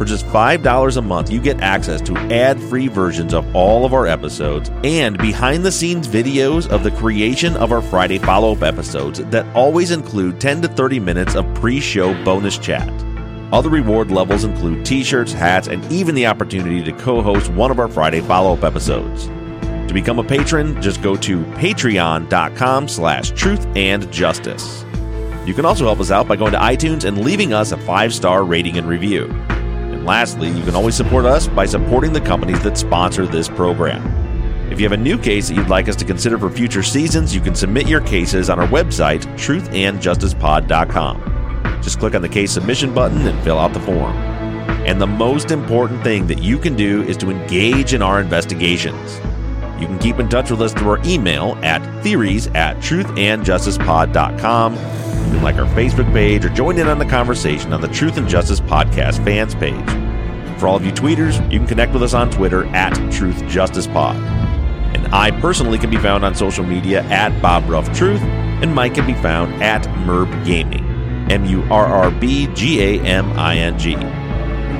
For 0.00 0.06
just 0.06 0.24
$5 0.28 0.96
a 0.96 1.02
month, 1.02 1.30
you 1.30 1.42
get 1.42 1.60
access 1.60 2.00
to 2.00 2.16
ad 2.32 2.58
free 2.58 2.88
versions 2.88 3.34
of 3.34 3.54
all 3.54 3.84
of 3.84 3.92
our 3.92 4.06
episodes 4.06 4.70
and 4.82 5.18
behind 5.18 5.62
the 5.62 5.70
scenes 5.70 6.08
videos 6.08 6.66
of 6.70 6.82
the 6.82 6.90
creation 6.92 7.54
of 7.58 7.70
our 7.70 7.82
Friday 7.82 8.16
follow 8.16 8.52
up 8.52 8.62
episodes 8.62 9.22
that 9.26 9.44
always 9.54 9.90
include 9.90 10.40
10 10.40 10.62
to 10.62 10.68
30 10.68 11.00
minutes 11.00 11.34
of 11.36 11.44
pre 11.54 11.80
show 11.80 12.14
bonus 12.24 12.56
chat. 12.56 12.88
Other 13.52 13.68
reward 13.68 14.10
levels 14.10 14.44
include 14.44 14.86
t 14.86 15.04
shirts, 15.04 15.34
hats, 15.34 15.68
and 15.68 15.84
even 15.92 16.14
the 16.14 16.28
opportunity 16.28 16.82
to 16.82 16.92
co 16.92 17.20
host 17.20 17.52
one 17.52 17.70
of 17.70 17.78
our 17.78 17.88
Friday 17.88 18.22
follow 18.22 18.54
up 18.54 18.64
episodes. 18.64 19.26
To 19.26 19.90
become 19.92 20.18
a 20.18 20.24
patron, 20.24 20.80
just 20.80 21.02
go 21.02 21.14
to 21.16 21.44
patreon.com 21.44 22.88
slash 22.88 23.32
truth 23.32 23.66
and 23.76 24.10
justice. 24.10 24.82
You 25.44 25.52
can 25.52 25.66
also 25.66 25.84
help 25.84 26.00
us 26.00 26.10
out 26.10 26.26
by 26.26 26.36
going 26.36 26.52
to 26.52 26.58
iTunes 26.58 27.04
and 27.04 27.22
leaving 27.22 27.52
us 27.52 27.72
a 27.72 27.76
five 27.76 28.14
star 28.14 28.44
rating 28.44 28.78
and 28.78 28.88
review. 28.88 29.28
Lastly, 30.10 30.50
you 30.50 30.62
can 30.64 30.74
always 30.74 30.96
support 30.96 31.24
us 31.24 31.46
by 31.46 31.66
supporting 31.66 32.12
the 32.12 32.20
companies 32.20 32.60
that 32.64 32.76
sponsor 32.76 33.28
this 33.28 33.48
program. 33.48 34.04
If 34.68 34.80
you 34.80 34.84
have 34.84 34.98
a 34.98 35.00
new 35.00 35.16
case 35.16 35.48
that 35.48 35.54
you'd 35.54 35.68
like 35.68 35.88
us 35.88 35.94
to 35.94 36.04
consider 36.04 36.36
for 36.36 36.50
future 36.50 36.82
seasons, 36.82 37.32
you 37.32 37.40
can 37.40 37.54
submit 37.54 37.86
your 37.86 38.00
cases 38.00 38.50
on 38.50 38.58
our 38.58 38.66
website, 38.66 39.22
truthandjusticepod.com. 39.38 41.80
Just 41.80 42.00
click 42.00 42.16
on 42.16 42.22
the 42.22 42.28
case 42.28 42.50
submission 42.50 42.92
button 42.92 43.24
and 43.24 43.40
fill 43.44 43.60
out 43.60 43.72
the 43.72 43.78
form. 43.78 44.16
And 44.84 45.00
the 45.00 45.06
most 45.06 45.52
important 45.52 46.02
thing 46.02 46.26
that 46.26 46.42
you 46.42 46.58
can 46.58 46.74
do 46.74 47.04
is 47.04 47.16
to 47.18 47.30
engage 47.30 47.94
in 47.94 48.02
our 48.02 48.20
investigations. 48.20 49.20
You 49.78 49.86
can 49.86 50.00
keep 50.00 50.18
in 50.18 50.28
touch 50.28 50.50
with 50.50 50.60
us 50.60 50.74
through 50.74 50.90
our 50.90 51.00
email 51.04 51.56
at 51.62 52.02
theories 52.02 52.48
at 52.48 52.78
truthandjusticepod.com. 52.78 54.99
Can 55.30 55.42
like 55.42 55.56
our 55.56 55.66
Facebook 55.74 56.12
page 56.12 56.44
or 56.44 56.48
join 56.48 56.78
in 56.78 56.88
on 56.88 56.98
the 56.98 57.06
conversation 57.06 57.72
on 57.72 57.80
the 57.80 57.88
Truth 57.88 58.16
and 58.16 58.28
Justice 58.28 58.60
Podcast 58.60 59.24
fans 59.24 59.54
page. 59.54 59.88
For 60.58 60.66
all 60.66 60.76
of 60.76 60.84
you 60.84 60.92
tweeters, 60.92 61.40
you 61.52 61.58
can 61.60 61.68
connect 61.68 61.92
with 61.92 62.02
us 62.02 62.14
on 62.14 62.30
Twitter 62.30 62.66
at 62.74 62.92
Truth 63.12 63.46
Justice 63.46 63.86
Pod. 63.86 64.16
And 64.96 65.06
I 65.14 65.30
personally 65.40 65.78
can 65.78 65.88
be 65.88 65.98
found 65.98 66.24
on 66.24 66.34
social 66.34 66.64
media 66.64 67.02
at 67.04 67.40
Bob 67.40 67.68
Ruff 67.70 67.96
Truth, 67.96 68.20
and 68.22 68.74
Mike 68.74 68.94
can 68.94 69.06
be 69.06 69.14
found 69.14 69.62
at 69.62 69.84
Murrb 70.04 70.44
Gaming. 70.44 70.84
M 71.30 71.46
U 71.46 71.62
R 71.70 71.86
R 71.86 72.10
B 72.10 72.48
G 72.48 72.82
A 72.82 73.00
M 73.02 73.32
I 73.38 73.56
N 73.56 73.78
G. 73.78 73.94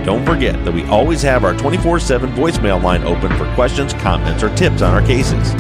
Don't 0.04 0.26
forget 0.26 0.64
that 0.64 0.74
we 0.74 0.84
always 0.86 1.22
have 1.22 1.44
our 1.44 1.56
24 1.56 2.00
7 2.00 2.32
voicemail 2.32 2.82
line 2.82 3.04
open 3.04 3.30
for 3.38 3.52
questions, 3.54 3.94
comments, 3.94 4.42
or 4.42 4.54
tips 4.56 4.82
on 4.82 4.92
our 4.92 5.06
cases. 5.06 5.52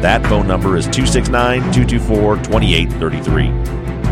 That 0.00 0.24
phone 0.26 0.48
number 0.48 0.78
is 0.78 0.86
269 0.86 1.60
224 1.72 2.36
2833. 2.36 3.79